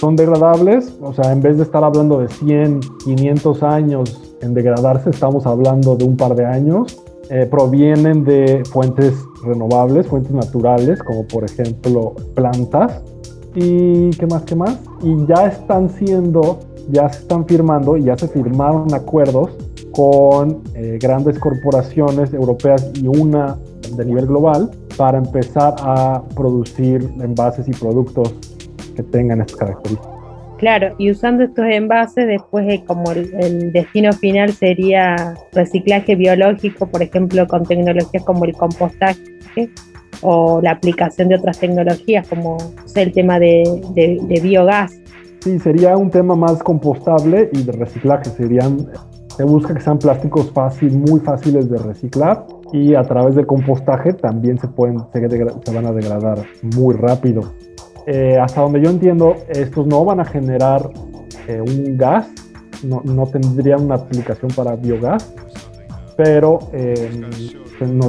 Son, 0.00 0.16
degradables, 0.16 0.92
o 1.00 1.14
sea, 1.14 1.32
en 1.32 1.40
vez 1.40 1.56
de 1.56 1.62
estar 1.62 1.82
hablando 1.82 2.20
de 2.20 2.28
100, 2.28 2.80
500 3.04 3.62
años 3.62 4.34
en 4.42 4.52
degradarse, 4.52 5.10
estamos 5.10 5.46
hablando 5.46 5.96
de 5.96 6.04
un 6.04 6.16
par 6.16 6.34
de 6.34 6.44
años. 6.44 7.00
Eh, 7.30 7.46
provienen 7.50 8.22
de 8.24 8.62
fuentes 8.70 9.14
renovables, 9.42 10.06
fuentes 10.06 10.32
naturales, 10.32 11.02
como 11.02 11.26
por 11.26 11.44
ejemplo 11.44 12.14
plantas. 12.34 13.02
¿Y 13.54 14.10
qué 14.10 14.26
más? 14.26 14.42
¿Qué 14.42 14.54
más? 14.54 14.78
Y 15.02 15.26
ya 15.26 15.46
están 15.46 15.88
siendo 15.88 16.58
ya 16.90 17.08
se 17.08 17.20
están 17.20 17.46
firmando 17.46 17.96
y 17.96 18.04
ya 18.04 18.16
se 18.16 18.28
firmaron 18.28 18.92
acuerdos 18.94 19.50
con 19.92 20.62
eh, 20.74 20.98
grandes 21.00 21.38
corporaciones 21.38 22.32
europeas 22.32 22.90
y 22.94 23.06
una 23.06 23.56
de 23.96 24.04
nivel 24.04 24.26
global 24.26 24.70
para 24.96 25.18
empezar 25.18 25.74
a 25.78 26.22
producir 26.34 27.08
envases 27.20 27.68
y 27.68 27.72
productos 27.72 28.34
que 28.96 29.02
tengan 29.02 29.40
estas 29.40 29.56
características. 29.56 30.14
Claro, 30.58 30.94
y 30.98 31.10
usando 31.10 31.44
estos 31.44 31.66
envases, 31.66 32.26
después 32.26 32.66
eh, 32.68 32.82
como 32.86 33.10
el, 33.10 33.72
destino 33.72 34.12
final 34.12 34.52
sería 34.52 35.34
reciclaje 35.52 36.14
biológico, 36.14 36.86
por 36.86 37.02
ejemplo, 37.02 37.46
con 37.46 37.64
tecnologías 37.64 38.22
como 38.24 38.44
el 38.44 38.54
compostaje 38.54 39.68
o 40.22 40.60
la 40.62 40.70
aplicación 40.70 41.28
de 41.28 41.36
otras 41.36 41.58
tecnologías 41.58 42.26
como 42.28 42.56
el 42.94 43.12
tema 43.12 43.38
de, 43.38 43.64
de 43.94 44.40
biogás 44.40 45.03
Sí, 45.44 45.58
sería 45.58 45.94
un 45.94 46.10
tema 46.10 46.34
más 46.34 46.62
compostable 46.62 47.50
y 47.52 47.64
de 47.64 47.72
reciclaje. 47.72 48.30
Serían 48.30 48.88
Se 49.36 49.44
busca 49.44 49.74
que 49.74 49.80
sean 49.82 49.98
plásticos 49.98 50.50
fácil, 50.52 50.96
muy 50.96 51.20
fáciles 51.20 51.68
de 51.68 51.76
reciclar 51.76 52.46
y 52.72 52.94
a 52.94 53.02
través 53.02 53.34
del 53.34 53.46
compostaje 53.46 54.14
también 54.14 54.58
se, 54.58 54.68
pueden, 54.68 55.00
se, 55.12 55.74
van 55.74 55.84
a 55.84 55.92
degradar 55.92 56.38
muy 56.74 56.94
rápido. 56.94 57.42
Eh, 58.06 58.38
hasta 58.40 58.62
donde 58.62 58.80
yo 58.80 58.88
entiendo, 58.88 59.36
estos 59.50 59.86
no 59.86 60.02
van 60.02 60.20
a 60.20 60.24
generar 60.24 60.88
eh, 61.46 61.60
un 61.60 61.98
gas, 61.98 62.26
no, 62.82 63.02
no, 63.04 63.26
tendrían 63.26 63.82
una 63.82 63.96
aplicación 63.96 64.50
para 64.56 64.76
biogás, 64.76 65.30
pero 66.16 66.60
eh, 66.72 67.10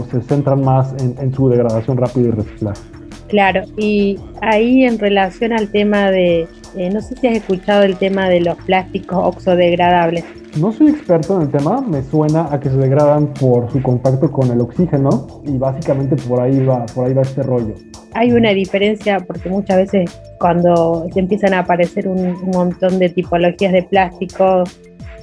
se, 0.09 0.21
centran 0.21 0.61
más 0.61 0.93
en, 1.03 1.15
en, 1.19 1.33
su 1.33 1.49
degradación 1.49 1.97
rápida 1.97 2.29
y 2.29 2.31
reciclaje. 2.31 2.81
Claro, 3.27 3.63
y 3.75 4.19
ahí 4.41 4.85
en 4.85 4.99
relación 4.99 5.51
al 5.51 5.69
tema 5.69 6.11
de, 6.11 6.47
eh, 6.77 6.89
no 6.89 7.01
sé 7.01 7.15
si 7.15 7.27
has 7.27 7.37
escuchado 7.37 7.83
el 7.83 7.97
tema 7.97 8.27
de 8.29 8.41
los 8.41 8.55
plásticos 8.57 9.17
oxodegradables. 9.21 10.23
No 10.57 10.71
soy 10.71 10.89
experto 10.89 11.35
en 11.37 11.43
el 11.43 11.51
tema, 11.51 11.81
me 11.81 12.01
suena 12.03 12.47
a 12.51 12.59
que 12.59 12.69
se 12.69 12.77
degradan 12.77 13.33
por 13.33 13.71
su 13.71 13.81
contacto 13.81 14.31
con 14.31 14.49
el 14.51 14.61
oxígeno 14.61 15.41
y 15.45 15.57
básicamente 15.57 16.15
por 16.15 16.41
ahí 16.41 16.63
va, 16.65 16.85
por 16.87 17.05
ahí 17.05 17.13
va 17.13 17.21
este 17.21 17.43
rollo. 17.43 17.73
Hay 18.13 18.31
una 18.31 18.51
diferencia 18.51 19.19
porque 19.19 19.49
muchas 19.49 19.77
veces 19.77 20.21
cuando 20.39 21.07
se 21.13 21.19
empiezan 21.19 21.53
a 21.53 21.59
aparecer 21.59 22.07
un, 22.07 22.35
montón 22.53 22.99
de 22.99 23.09
tipologías 23.09 23.73
de 23.73 23.83
plástico, 23.83 24.63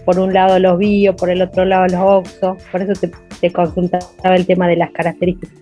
por 0.05 0.19
un 0.19 0.33
lado 0.33 0.59
los 0.59 0.79
bio, 0.79 1.17
por 1.17 1.31
el 1.31 1.43
otro 1.43 1.65
lado 1.65 1.87
los 1.87 2.29
oxo, 2.29 2.57
por 2.71 2.83
eso 2.83 2.93
te, 3.01 3.11
te 3.41 3.51
consultaba 3.53 4.37
el 4.37 4.47
tema 4.47 4.69
de 4.69 4.77
las 4.77 4.91
características. 4.91 5.57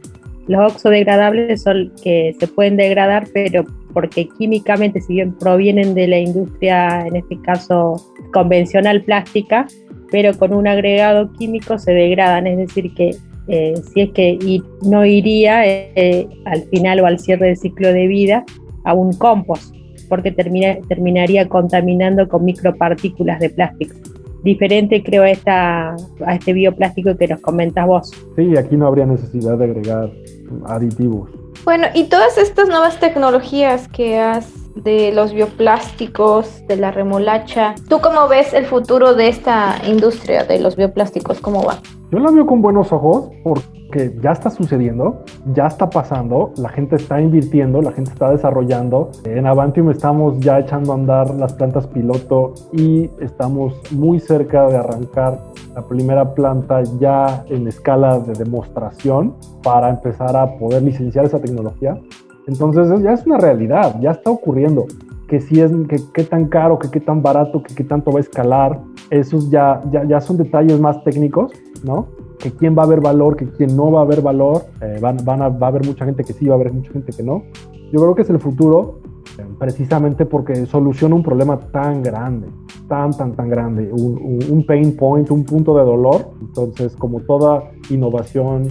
Los 0.48 0.72
oxodegradables 0.72 1.62
son 1.62 1.92
que 2.02 2.34
se 2.40 2.48
pueden 2.48 2.76
degradar, 2.76 3.28
pero 3.32 3.64
porque 3.92 4.28
químicamente, 4.38 5.00
si 5.00 5.14
bien 5.14 5.34
provienen 5.34 5.94
de 5.94 6.08
la 6.08 6.18
industria, 6.18 7.06
en 7.06 7.16
este 7.16 7.40
caso 7.42 7.96
convencional 8.32 9.02
plástica, 9.02 9.66
pero 10.10 10.36
con 10.36 10.52
un 10.54 10.66
agregado 10.66 11.32
químico 11.32 11.78
se 11.78 11.92
degradan, 11.92 12.46
es 12.46 12.58
decir, 12.58 12.92
que 12.94 13.10
eh, 13.48 13.74
si 13.92 14.02
es 14.02 14.10
que 14.10 14.62
no 14.84 15.04
iría 15.04 15.66
eh, 15.66 16.28
al 16.44 16.62
final 16.64 17.00
o 17.00 17.06
al 17.06 17.18
cierre 17.18 17.46
del 17.46 17.56
ciclo 17.56 17.92
de 17.92 18.06
vida 18.06 18.44
a 18.84 18.94
un 18.94 19.12
compost, 19.14 19.74
porque 20.08 20.32
terminaría 20.32 21.48
contaminando 21.48 22.28
con 22.28 22.44
micropartículas 22.44 23.40
de 23.40 23.50
plástico. 23.50 23.94
Diferente 24.42 25.02
creo 25.02 25.22
a, 25.24 25.30
esta, 25.30 25.90
a 26.24 26.34
este 26.34 26.52
bioplástico 26.52 27.16
que 27.16 27.28
nos 27.28 27.40
comentas 27.40 27.86
vos. 27.86 28.10
Sí, 28.36 28.56
aquí 28.56 28.76
no 28.76 28.86
habría 28.86 29.04
necesidad 29.04 29.58
de 29.58 29.64
agregar 29.64 30.10
aditivos. 30.66 31.30
Bueno, 31.64 31.88
y 31.94 32.04
todas 32.04 32.38
estas 32.38 32.68
nuevas 32.68 32.98
tecnologías 32.98 33.86
que 33.88 34.18
has 34.18 34.48
de 34.74 35.12
los 35.12 35.32
bioplásticos, 35.32 36.66
de 36.66 36.76
la 36.76 36.90
remolacha, 36.90 37.74
¿tú 37.88 38.00
cómo 38.00 38.28
ves 38.28 38.54
el 38.54 38.66
futuro 38.66 39.14
de 39.14 39.28
esta 39.28 39.76
industria 39.86 40.44
de 40.44 40.58
los 40.58 40.76
bioplásticos? 40.76 41.40
¿Cómo 41.40 41.62
va? 41.64 41.80
Yo 42.10 42.18
la 42.18 42.32
veo 42.32 42.44
con 42.44 42.60
buenos 42.60 42.92
ojos 42.92 43.30
porque 43.44 44.18
ya 44.20 44.32
está 44.32 44.50
sucediendo, 44.50 45.22
ya 45.54 45.68
está 45.68 45.88
pasando, 45.88 46.52
la 46.56 46.68
gente 46.68 46.96
está 46.96 47.20
invirtiendo, 47.20 47.80
la 47.80 47.92
gente 47.92 48.10
está 48.10 48.32
desarrollando. 48.32 49.12
En 49.24 49.46
Avantium 49.46 49.90
estamos 49.90 50.40
ya 50.40 50.58
echando 50.58 50.90
a 50.90 50.96
andar 50.96 51.32
las 51.36 51.52
plantas 51.52 51.86
piloto 51.86 52.54
y 52.72 53.08
estamos 53.20 53.80
muy 53.92 54.18
cerca 54.18 54.66
de 54.66 54.78
arrancar 54.78 55.38
la 55.72 55.82
primera 55.86 56.34
planta 56.34 56.82
ya 56.98 57.44
en 57.48 57.68
escala 57.68 58.18
de 58.18 58.32
demostración 58.32 59.36
para 59.62 59.88
empezar 59.88 60.36
a 60.36 60.58
poder 60.58 60.82
licenciar 60.82 61.26
esa 61.26 61.40
tecnología. 61.40 61.96
Entonces 62.48 62.88
ya 63.04 63.12
es 63.12 63.24
una 63.24 63.38
realidad, 63.38 64.00
ya 64.00 64.10
está 64.10 64.32
ocurriendo. 64.32 64.86
Que 65.30 65.40
si 65.40 65.60
es, 65.60 65.70
que 65.88 65.98
qué 66.12 66.24
tan 66.24 66.48
caro, 66.48 66.78
que 66.78 66.90
qué 66.90 67.00
tan 67.00 67.22
barato, 67.22 67.62
que 67.62 67.72
qué 67.74 67.84
tanto 67.84 68.10
va 68.10 68.18
a 68.18 68.20
escalar, 68.20 68.80
esos 69.10 69.48
ya, 69.48 69.80
ya, 69.92 70.04
ya 70.04 70.20
son 70.20 70.36
detalles 70.36 70.80
más 70.80 71.02
técnicos, 71.04 71.52
¿no? 71.84 72.08
Que 72.40 72.50
quién 72.50 72.76
va 72.76 72.82
a 72.82 72.86
haber 72.86 73.00
valor, 73.00 73.36
que 73.36 73.46
quién 73.46 73.76
no 73.76 73.92
va 73.92 74.00
a 74.00 74.02
haber 74.02 74.22
valor, 74.22 74.64
eh, 74.82 74.98
van, 75.00 75.18
van 75.24 75.40
a, 75.40 75.48
va 75.48 75.68
a 75.68 75.70
haber 75.70 75.86
mucha 75.86 76.04
gente 76.04 76.24
que 76.24 76.32
sí, 76.32 76.46
va 76.46 76.54
a 76.54 76.58
haber 76.58 76.72
mucha 76.72 76.92
gente 76.92 77.12
que 77.12 77.22
no. 77.22 77.44
Yo 77.92 78.00
creo 78.00 78.14
que 78.16 78.22
es 78.22 78.30
el 78.30 78.40
futuro, 78.40 79.00
precisamente 79.58 80.26
porque 80.26 80.66
soluciona 80.66 81.14
un 81.14 81.22
problema 81.22 81.58
tan 81.58 82.02
grande, 82.02 82.48
tan, 82.88 83.12
tan, 83.12 83.32
tan 83.34 83.48
grande, 83.48 83.90
un, 83.92 84.40
un, 84.50 84.66
pain 84.66 84.96
point, 84.96 85.30
un 85.30 85.44
punto 85.44 85.76
de 85.76 85.84
dolor. 85.84 86.30
Entonces, 86.40 86.96
como 86.96 87.20
toda 87.20 87.70
innovación 87.88 88.68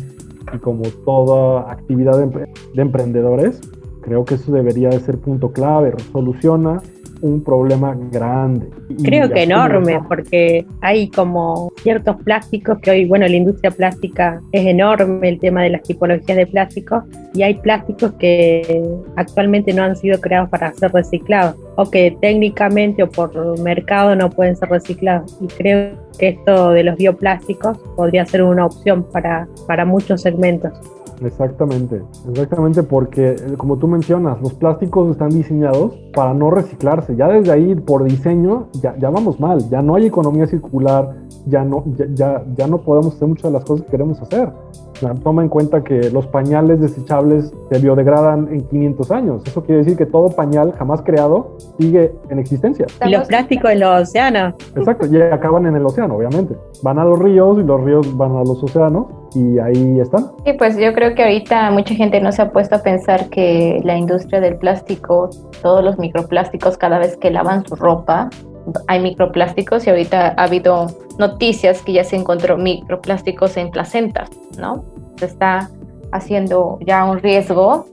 y 0.53 0.57
como 0.57 0.83
toda 1.05 1.71
actividad 1.71 2.17
de, 2.17 2.47
de 2.73 2.81
emprendedores, 2.81 3.61
creo 4.09 4.25
que 4.25 4.35
eso 4.35 4.51
debería 4.51 4.89
de 4.89 4.99
ser 4.99 5.19
punto 5.19 5.51
clave, 5.51 5.93
soluciona 6.11 6.81
un 7.21 7.43
problema 7.43 7.95
grande. 8.11 8.69
Creo 9.03 9.29
que 9.29 9.43
enorme, 9.43 9.99
porque 10.07 10.65
hay 10.81 11.09
como 11.09 11.71
ciertos 11.83 12.15
plásticos 12.23 12.79
que 12.79 12.89
hoy, 12.89 13.05
bueno, 13.05 13.27
la 13.27 13.35
industria 13.35 13.69
plástica 13.69 14.41
es 14.51 14.65
enorme, 14.65 15.29
el 15.29 15.39
tema 15.39 15.61
de 15.61 15.69
las 15.69 15.83
tipologías 15.83 16.37
de 16.37 16.47
plásticos, 16.47 17.03
y 17.35 17.43
hay 17.43 17.53
plásticos 17.55 18.13
que 18.13 18.81
actualmente 19.15 19.73
no 19.73 19.83
han 19.83 19.95
sido 19.95 20.19
creados 20.19 20.49
para 20.49 20.73
ser 20.73 20.91
reciclados, 20.91 21.55
o 21.75 21.91
que 21.91 22.17
técnicamente 22.19 23.03
o 23.03 23.09
por 23.09 23.59
mercado 23.59 24.15
no 24.15 24.31
pueden 24.31 24.55
ser 24.55 24.69
reciclados. 24.69 25.37
Y 25.39 25.47
creo 25.47 25.91
que 26.17 26.29
esto 26.29 26.71
de 26.71 26.83
los 26.83 26.97
bioplásticos 26.97 27.77
podría 27.95 28.25
ser 28.25 28.41
una 28.41 28.65
opción 28.65 29.03
para, 29.03 29.47
para 29.67 29.85
muchos 29.85 30.21
segmentos. 30.21 30.71
Exactamente, 31.21 32.01
exactamente 32.29 32.84
porque 32.84 33.32
eh, 33.32 33.36
como 33.58 33.77
tú 33.77 33.88
mencionas, 33.88 34.41
los 34.41 34.53
plásticos 34.53 35.12
están 35.12 35.29
diseñados 35.29 35.93
para 36.13 36.34
no 36.34 36.49
reciclarse. 36.49 37.15
Ya 37.15 37.27
desde 37.27 37.51
ahí, 37.51 37.75
por 37.75 38.03
diseño, 38.03 38.67
ya, 38.82 38.95
ya 38.97 39.10
vamos 39.10 39.39
mal, 39.39 39.69
ya 39.69 39.82
no 39.82 39.95
hay 39.95 40.05
economía 40.05 40.47
circular, 40.47 41.15
ya 41.45 41.63
no, 41.63 41.84
ya, 42.15 42.43
ya, 42.55 42.67
no 42.67 42.79
podemos 42.79 43.15
hacer 43.15 43.27
muchas 43.27 43.43
de 43.43 43.51
las 43.51 43.65
cosas 43.65 43.86
que 43.86 43.91
queremos 43.91 44.21
hacer. 44.21 44.49
Toma 45.23 45.43
en 45.43 45.49
cuenta 45.49 45.82
que 45.82 46.10
los 46.12 46.27
pañales 46.27 46.82
desechables 46.82 47.53
se 47.71 47.79
biodegradan 47.79 48.49
en 48.51 48.67
500 48.67 49.12
años. 49.12 49.41
Eso 49.45 49.63
quiere 49.63 49.79
decir 49.79 49.97
que 49.97 50.05
todo 50.05 50.29
pañal 50.29 50.73
jamás 50.77 51.01
creado 51.03 51.55
sigue 51.79 52.13
en 52.29 52.39
existencia. 52.39 52.86
Y 53.05 53.10
los 53.10 53.27
plásticos 53.27 53.71
en 53.71 53.79
los 53.79 54.01
océanos. 54.01 54.55
Exacto, 54.75 55.08
y 55.08 55.21
acaban 55.21 55.65
en 55.67 55.77
el 55.77 55.86
océano, 55.86 56.15
obviamente. 56.15 56.55
Van 56.84 56.99
a 56.99 57.05
los 57.05 57.17
ríos 57.17 57.60
y 57.60 57.63
los 57.63 57.82
ríos 57.82 58.17
van 58.17 58.36
a 58.36 58.43
los 58.43 58.62
océanos 58.62 59.08
y 59.35 59.59
ahí 59.59 59.99
están. 59.99 60.31
Sí, 60.45 60.53
pues 60.53 60.77
yo 60.77 60.93
creo 60.93 61.15
que 61.15 61.23
ahorita 61.23 61.71
mucha 61.71 61.93
gente 61.93 62.19
no 62.21 62.31
se 62.31 62.41
ha 62.41 62.51
puesto 62.51 62.75
a 62.75 62.79
pensar 62.79 63.29
que 63.29 63.81
la 63.83 63.97
industria 63.97 64.39
del 64.39 64.57
plástico, 64.57 65.29
todos 65.61 65.83
los 65.83 65.97
microplásticos, 65.99 66.77
cada 66.77 66.99
vez 66.99 67.17
que 67.17 67.31
lavan 67.31 67.65
su 67.65 67.75
ropa, 67.75 68.29
hay 68.87 69.01
microplásticos 69.01 69.85
y 69.87 69.89
ahorita 69.89 70.35
ha 70.37 70.43
habido 70.43 70.87
noticias 71.17 71.81
que 71.81 71.93
ya 71.93 72.03
se 72.03 72.15
encontró 72.15 72.57
microplásticos 72.57 73.57
en 73.57 73.71
placentas, 73.71 74.29
¿no? 74.57 74.83
Se 75.17 75.25
está 75.25 75.69
haciendo 76.11 76.79
ya 76.85 77.03
un 77.05 77.19
riesgo 77.19 77.85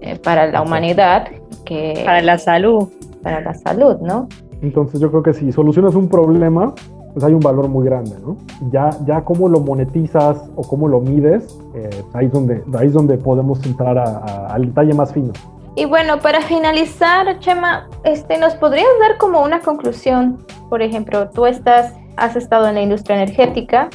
eh, 0.00 0.18
para 0.18 0.50
la 0.50 0.62
humanidad 0.62 1.28
que... 1.64 2.02
Para 2.04 2.22
la 2.22 2.38
salud. 2.38 2.88
Para 3.22 3.40
la 3.40 3.54
salud, 3.54 3.96
¿no? 4.00 4.28
Entonces 4.62 5.00
yo 5.00 5.10
creo 5.10 5.22
que 5.22 5.32
si 5.32 5.52
solucionas 5.52 5.94
un 5.94 6.08
problema, 6.08 6.74
pues 7.12 7.24
hay 7.24 7.34
un 7.34 7.40
valor 7.40 7.68
muy 7.68 7.84
grande, 7.84 8.16
¿no? 8.24 8.36
Ya, 8.70 8.90
ya 9.04 9.24
cómo 9.24 9.48
lo 9.48 9.60
monetizas 9.60 10.50
o 10.56 10.62
cómo 10.62 10.88
lo 10.88 11.00
mides, 11.00 11.58
eh, 11.74 11.90
ahí, 12.14 12.26
es 12.26 12.32
donde, 12.32 12.62
ahí 12.78 12.86
es 12.86 12.92
donde 12.92 13.18
podemos 13.18 13.64
entrar 13.66 13.98
al 13.98 14.66
detalle 14.66 14.94
más 14.94 15.12
fino. 15.12 15.32
Y 15.74 15.86
bueno, 15.86 16.18
para 16.18 16.42
finalizar, 16.42 17.38
Chema, 17.38 17.88
este, 18.04 18.38
¿nos 18.38 18.54
podrías 18.54 18.88
dar 19.00 19.16
como 19.18 19.42
una 19.42 19.60
conclusión? 19.60 20.38
Por 20.68 20.82
ejemplo, 20.82 21.30
tú 21.30 21.46
estás, 21.46 21.94
has 22.16 22.36
estado 22.36 22.68
en 22.68 22.74
la 22.74 22.82
industria 22.82 23.16
energética, 23.16 23.88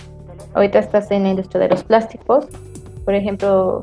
ahorita 0.56 0.80
estás 0.80 1.12
en 1.12 1.24
la 1.24 1.30
industria 1.30 1.62
de 1.62 1.70
los 1.70 1.84
plásticos. 1.84 2.48
Por 3.06 3.14
ejemplo, 3.14 3.82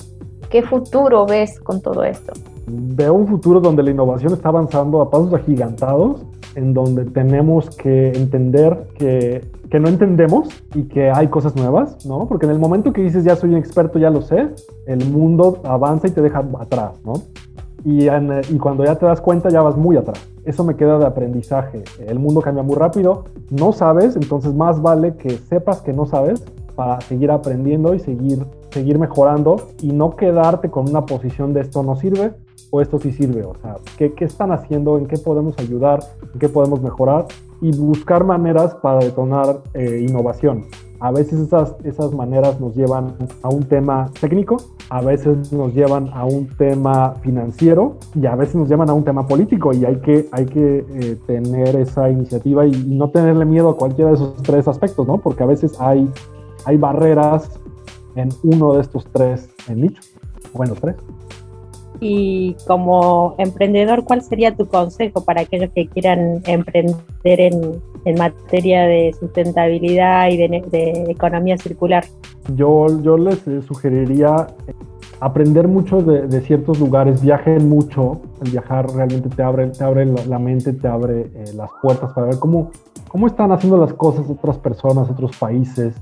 ¿qué 0.50 0.62
futuro 0.62 1.24
ves 1.24 1.60
con 1.60 1.80
todo 1.80 2.02
esto? 2.02 2.32
Veo 2.66 3.14
un 3.14 3.28
futuro 3.28 3.60
donde 3.60 3.82
la 3.82 3.90
innovación 3.90 4.32
está 4.32 4.48
avanzando 4.48 5.00
a 5.00 5.10
pasos 5.10 5.32
agigantados, 5.32 6.22
en 6.54 6.74
donde 6.74 7.04
tenemos 7.04 7.70
que 7.76 8.12
entender 8.12 8.88
que, 8.96 9.44
que 9.70 9.80
no 9.80 9.88
entendemos 9.88 10.48
y 10.74 10.84
que 10.84 11.10
hay 11.10 11.28
cosas 11.28 11.56
nuevas, 11.56 12.04
¿no? 12.06 12.26
Porque 12.28 12.46
en 12.46 12.52
el 12.52 12.58
momento 12.58 12.92
que 12.92 13.02
dices 13.02 13.24
ya 13.24 13.36
soy 13.36 13.50
un 13.50 13.56
experto, 13.56 13.98
ya 13.98 14.10
lo 14.10 14.22
sé, 14.22 14.50
el 14.86 15.04
mundo 15.10 15.60
avanza 15.64 16.08
y 16.08 16.10
te 16.10 16.22
deja 16.22 16.44
atrás, 16.60 16.92
¿no? 17.04 17.14
y, 17.84 18.08
y, 18.08 18.58
cuando 18.58 18.84
ya 18.84 18.96
te 18.96 19.04
das 19.04 19.20
cuenta 19.20 19.50
ya 19.50 19.60
vas 19.60 19.76
muy 19.76 19.96
atrás. 19.96 20.18
Eso 20.44 20.64
me 20.64 20.74
queda 20.74 20.98
de 20.98 21.06
aprendizaje. 21.06 21.84
El 22.06 22.18
mundo 22.18 22.40
cambia 22.40 22.62
muy 22.62 22.76
rápido, 22.76 23.24
no 23.50 23.72
sabes, 23.72 24.16
entonces 24.16 24.54
más 24.54 24.80
vale 24.80 25.16
que 25.16 25.30
sepas 25.36 25.82
que 25.82 25.92
no 25.92 26.06
sabes 26.06 26.42
para 26.74 27.00
seguir 27.00 27.30
aprendiendo 27.30 27.94
y 27.94 28.00
seguir, 28.00 28.44
seguir 28.70 28.98
mejorando 28.98 29.68
y 29.80 29.92
no 29.92 30.16
quedarte 30.16 30.70
con 30.70 30.88
una 30.88 31.06
posición 31.06 31.52
de 31.52 31.60
esto 31.60 31.82
no 31.82 31.96
sirve 31.96 32.32
o 32.70 32.80
esto 32.80 32.98
sí 32.98 33.12
sirve. 33.12 33.44
O 33.44 33.54
sea, 33.62 33.76
¿qué, 33.96 34.12
qué 34.14 34.24
están 34.24 34.52
haciendo? 34.52 34.98
¿En 34.98 35.06
qué 35.06 35.18
podemos 35.18 35.58
ayudar? 35.58 36.00
¿En 36.32 36.38
qué 36.38 36.48
podemos 36.48 36.82
mejorar? 36.82 37.26
Y 37.60 37.76
buscar 37.76 38.24
maneras 38.24 38.74
para 38.76 38.98
detonar 38.98 39.62
eh, 39.74 40.04
innovación 40.08 40.66
a 41.04 41.10
veces 41.10 41.38
esas, 41.38 41.74
esas 41.84 42.14
maneras 42.14 42.58
nos 42.60 42.74
llevan 42.74 43.14
a 43.42 43.50
un 43.50 43.64
tema 43.64 44.10
técnico, 44.22 44.56
a 44.88 45.02
veces 45.02 45.52
nos 45.52 45.74
llevan 45.74 46.08
a 46.14 46.24
un 46.24 46.48
tema 46.56 47.16
financiero 47.20 47.96
y 48.14 48.24
a 48.24 48.34
veces 48.34 48.54
nos 48.54 48.70
llevan 48.70 48.88
a 48.88 48.94
un 48.94 49.04
tema 49.04 49.26
político 49.26 49.74
y 49.74 49.84
hay 49.84 49.96
que, 49.96 50.26
hay 50.32 50.46
que 50.46 50.78
eh, 50.78 51.18
tener 51.26 51.76
esa 51.76 52.08
iniciativa 52.08 52.66
y, 52.66 52.72
no 52.94 53.10
tenerle 53.10 53.44
miedo 53.44 53.68
a 53.68 53.76
cualquiera 53.76 54.12
de 54.12 54.16
esos 54.16 54.34
tres 54.42 54.66
aspectos, 54.66 55.06
¿no? 55.06 55.18
Porque 55.18 55.42
a 55.42 55.46
veces 55.46 55.78
hay, 55.78 56.08
hay 56.64 56.76
barreras 56.76 57.50
en 58.16 58.28
uno 58.42 58.74
de 58.74 58.82
estos 58.82 59.06
tres 59.12 59.48
nichos, 59.68 60.12
bueno, 60.52 60.74
tres. 60.80 60.96
Y 62.00 62.56
como 62.66 63.34
emprendedor, 63.38 64.04
¿cuál 64.04 64.22
sería 64.22 64.54
tu 64.54 64.66
consejo 64.66 65.24
para 65.24 65.42
aquellos 65.42 65.70
que 65.74 65.86
quieran 65.88 66.42
emprender 66.44 66.96
en, 67.24 67.80
en 68.04 68.18
materia 68.18 68.82
de 68.82 69.14
sustentabilidad 69.18 70.28
y 70.28 70.36
de, 70.36 71.06
economía 71.08 71.56
circular? 71.56 72.04
Yo, 72.56 72.86
yo 73.02 73.16
les 73.16 73.38
sugeriría 73.66 74.48
aprender 75.20 75.68
mucho 75.68 76.02
de, 76.02 76.40
ciertos 76.42 76.78
lugares, 76.78 77.22
viajen 77.22 77.68
mucho, 77.68 78.20
el 78.44 78.50
viajar 78.50 78.90
realmente 78.90 79.28
te 79.30 79.42
abre, 79.42 79.68
te 79.68 79.84
abre 79.84 80.04
la, 80.04 80.38
mente, 80.38 80.72
te 80.72 80.88
abre 80.88 81.30
eh, 81.34 81.44
las 81.54 81.70
puertas 81.80 82.12
para 82.12 82.26
ver 82.26 82.38
cómo, 82.38 82.70
cómo 83.08 83.26
están 83.26 83.52
haciendo 83.52 83.78
las 83.78 83.94
cosas 83.94 84.28
otras 84.28 84.58
personas, 84.58 85.08
otros 85.08 85.36
países, 85.36 85.94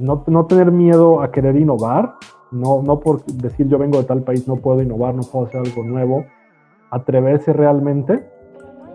no, 0.00 0.24
no 0.26 0.46
tener 0.46 0.72
miedo 0.72 1.22
a 1.22 1.30
querer 1.30 1.56
innovar, 1.56 2.14
no, 2.50 2.82
no 2.82 2.98
por 3.00 3.24
decir 3.24 3.68
yo 3.68 3.78
vengo 3.78 3.98
de 3.98 4.04
tal 4.04 4.22
país, 4.22 4.48
no 4.48 4.56
puedo 4.56 4.82
innovar, 4.82 5.14
no 5.14 5.22
puedo 5.22 5.46
hacer 5.46 5.60
algo 5.60 5.84
nuevo, 5.84 6.24
atreverse 6.90 7.52
realmente 7.52 8.28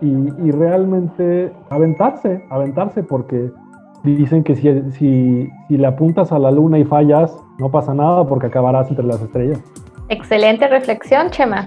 y, 0.02 0.50
realmente 0.50 1.52
aventarse, 1.70 2.44
aventarse 2.50 3.02
porque 3.02 3.50
dicen 4.04 4.44
que 4.44 4.54
si, 4.54 4.90
si, 4.92 5.50
si 5.68 5.76
le 5.76 5.86
apuntas 5.86 6.32
a 6.32 6.38
la 6.38 6.50
luna 6.50 6.78
y 6.78 6.84
fallas, 6.84 7.34
no 7.58 7.70
pasa 7.70 7.94
nada 7.94 8.26
porque 8.26 8.48
acabarás 8.48 8.90
entre 8.90 9.06
las 9.06 9.22
estrellas. 9.22 9.62
Excelente 10.08 10.68
reflexión, 10.68 11.30
Chema 11.30 11.66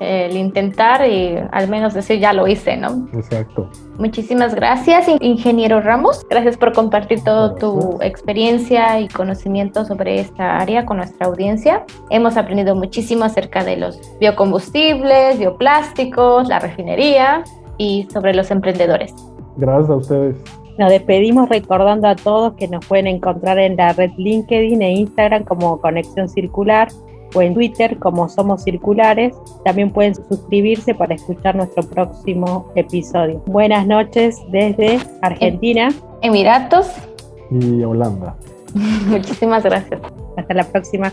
el 0.00 0.36
intentar 0.36 1.08
y 1.08 1.38
al 1.50 1.68
menos 1.68 1.94
decir 1.94 2.18
ya 2.18 2.32
lo 2.32 2.46
hice, 2.46 2.76
¿no? 2.76 3.08
Exacto. 3.12 3.68
Muchísimas 3.98 4.54
gracias, 4.54 5.06
ingeniero 5.20 5.80
Ramos. 5.80 6.26
Gracias 6.28 6.56
por 6.56 6.72
compartir 6.72 7.22
toda 7.22 7.54
tu 7.54 7.98
experiencia 8.00 9.00
y 9.00 9.08
conocimiento 9.08 9.84
sobre 9.84 10.20
esta 10.20 10.58
área 10.58 10.86
con 10.86 10.96
nuestra 10.98 11.26
audiencia. 11.26 11.84
Hemos 12.10 12.36
aprendido 12.36 12.74
muchísimo 12.74 13.24
acerca 13.24 13.64
de 13.64 13.76
los 13.76 14.00
biocombustibles, 14.18 15.38
bioplásticos, 15.38 16.48
la 16.48 16.58
refinería 16.58 17.44
y 17.78 18.08
sobre 18.12 18.34
los 18.34 18.50
emprendedores. 18.50 19.14
Gracias 19.56 19.90
a 19.90 19.96
ustedes. 19.96 20.36
Nos 20.78 20.90
despedimos 20.90 21.48
recordando 21.50 22.08
a 22.08 22.16
todos 22.16 22.54
que 22.54 22.66
nos 22.66 22.84
pueden 22.86 23.06
encontrar 23.06 23.58
en 23.58 23.76
la 23.76 23.92
red 23.92 24.10
LinkedIn 24.16 24.80
e 24.80 24.92
Instagram 24.92 25.44
como 25.44 25.80
Conexión 25.80 26.28
Circular 26.28 26.88
o 27.34 27.42
en 27.42 27.54
Twitter 27.54 27.98
como 27.98 28.28
Somos 28.28 28.62
Circulares. 28.62 29.34
También 29.64 29.90
pueden 29.90 30.14
suscribirse 30.14 30.94
para 30.94 31.14
escuchar 31.14 31.56
nuestro 31.56 31.82
próximo 31.82 32.70
episodio. 32.74 33.42
Buenas 33.46 33.86
noches 33.86 34.40
desde 34.50 35.00
Argentina, 35.22 35.88
Emiratos 36.22 36.88
y 37.50 37.82
Holanda. 37.82 38.36
Muchísimas 39.06 39.62
gracias. 39.62 40.00
Hasta 40.36 40.54
la 40.54 40.64
próxima. 40.64 41.12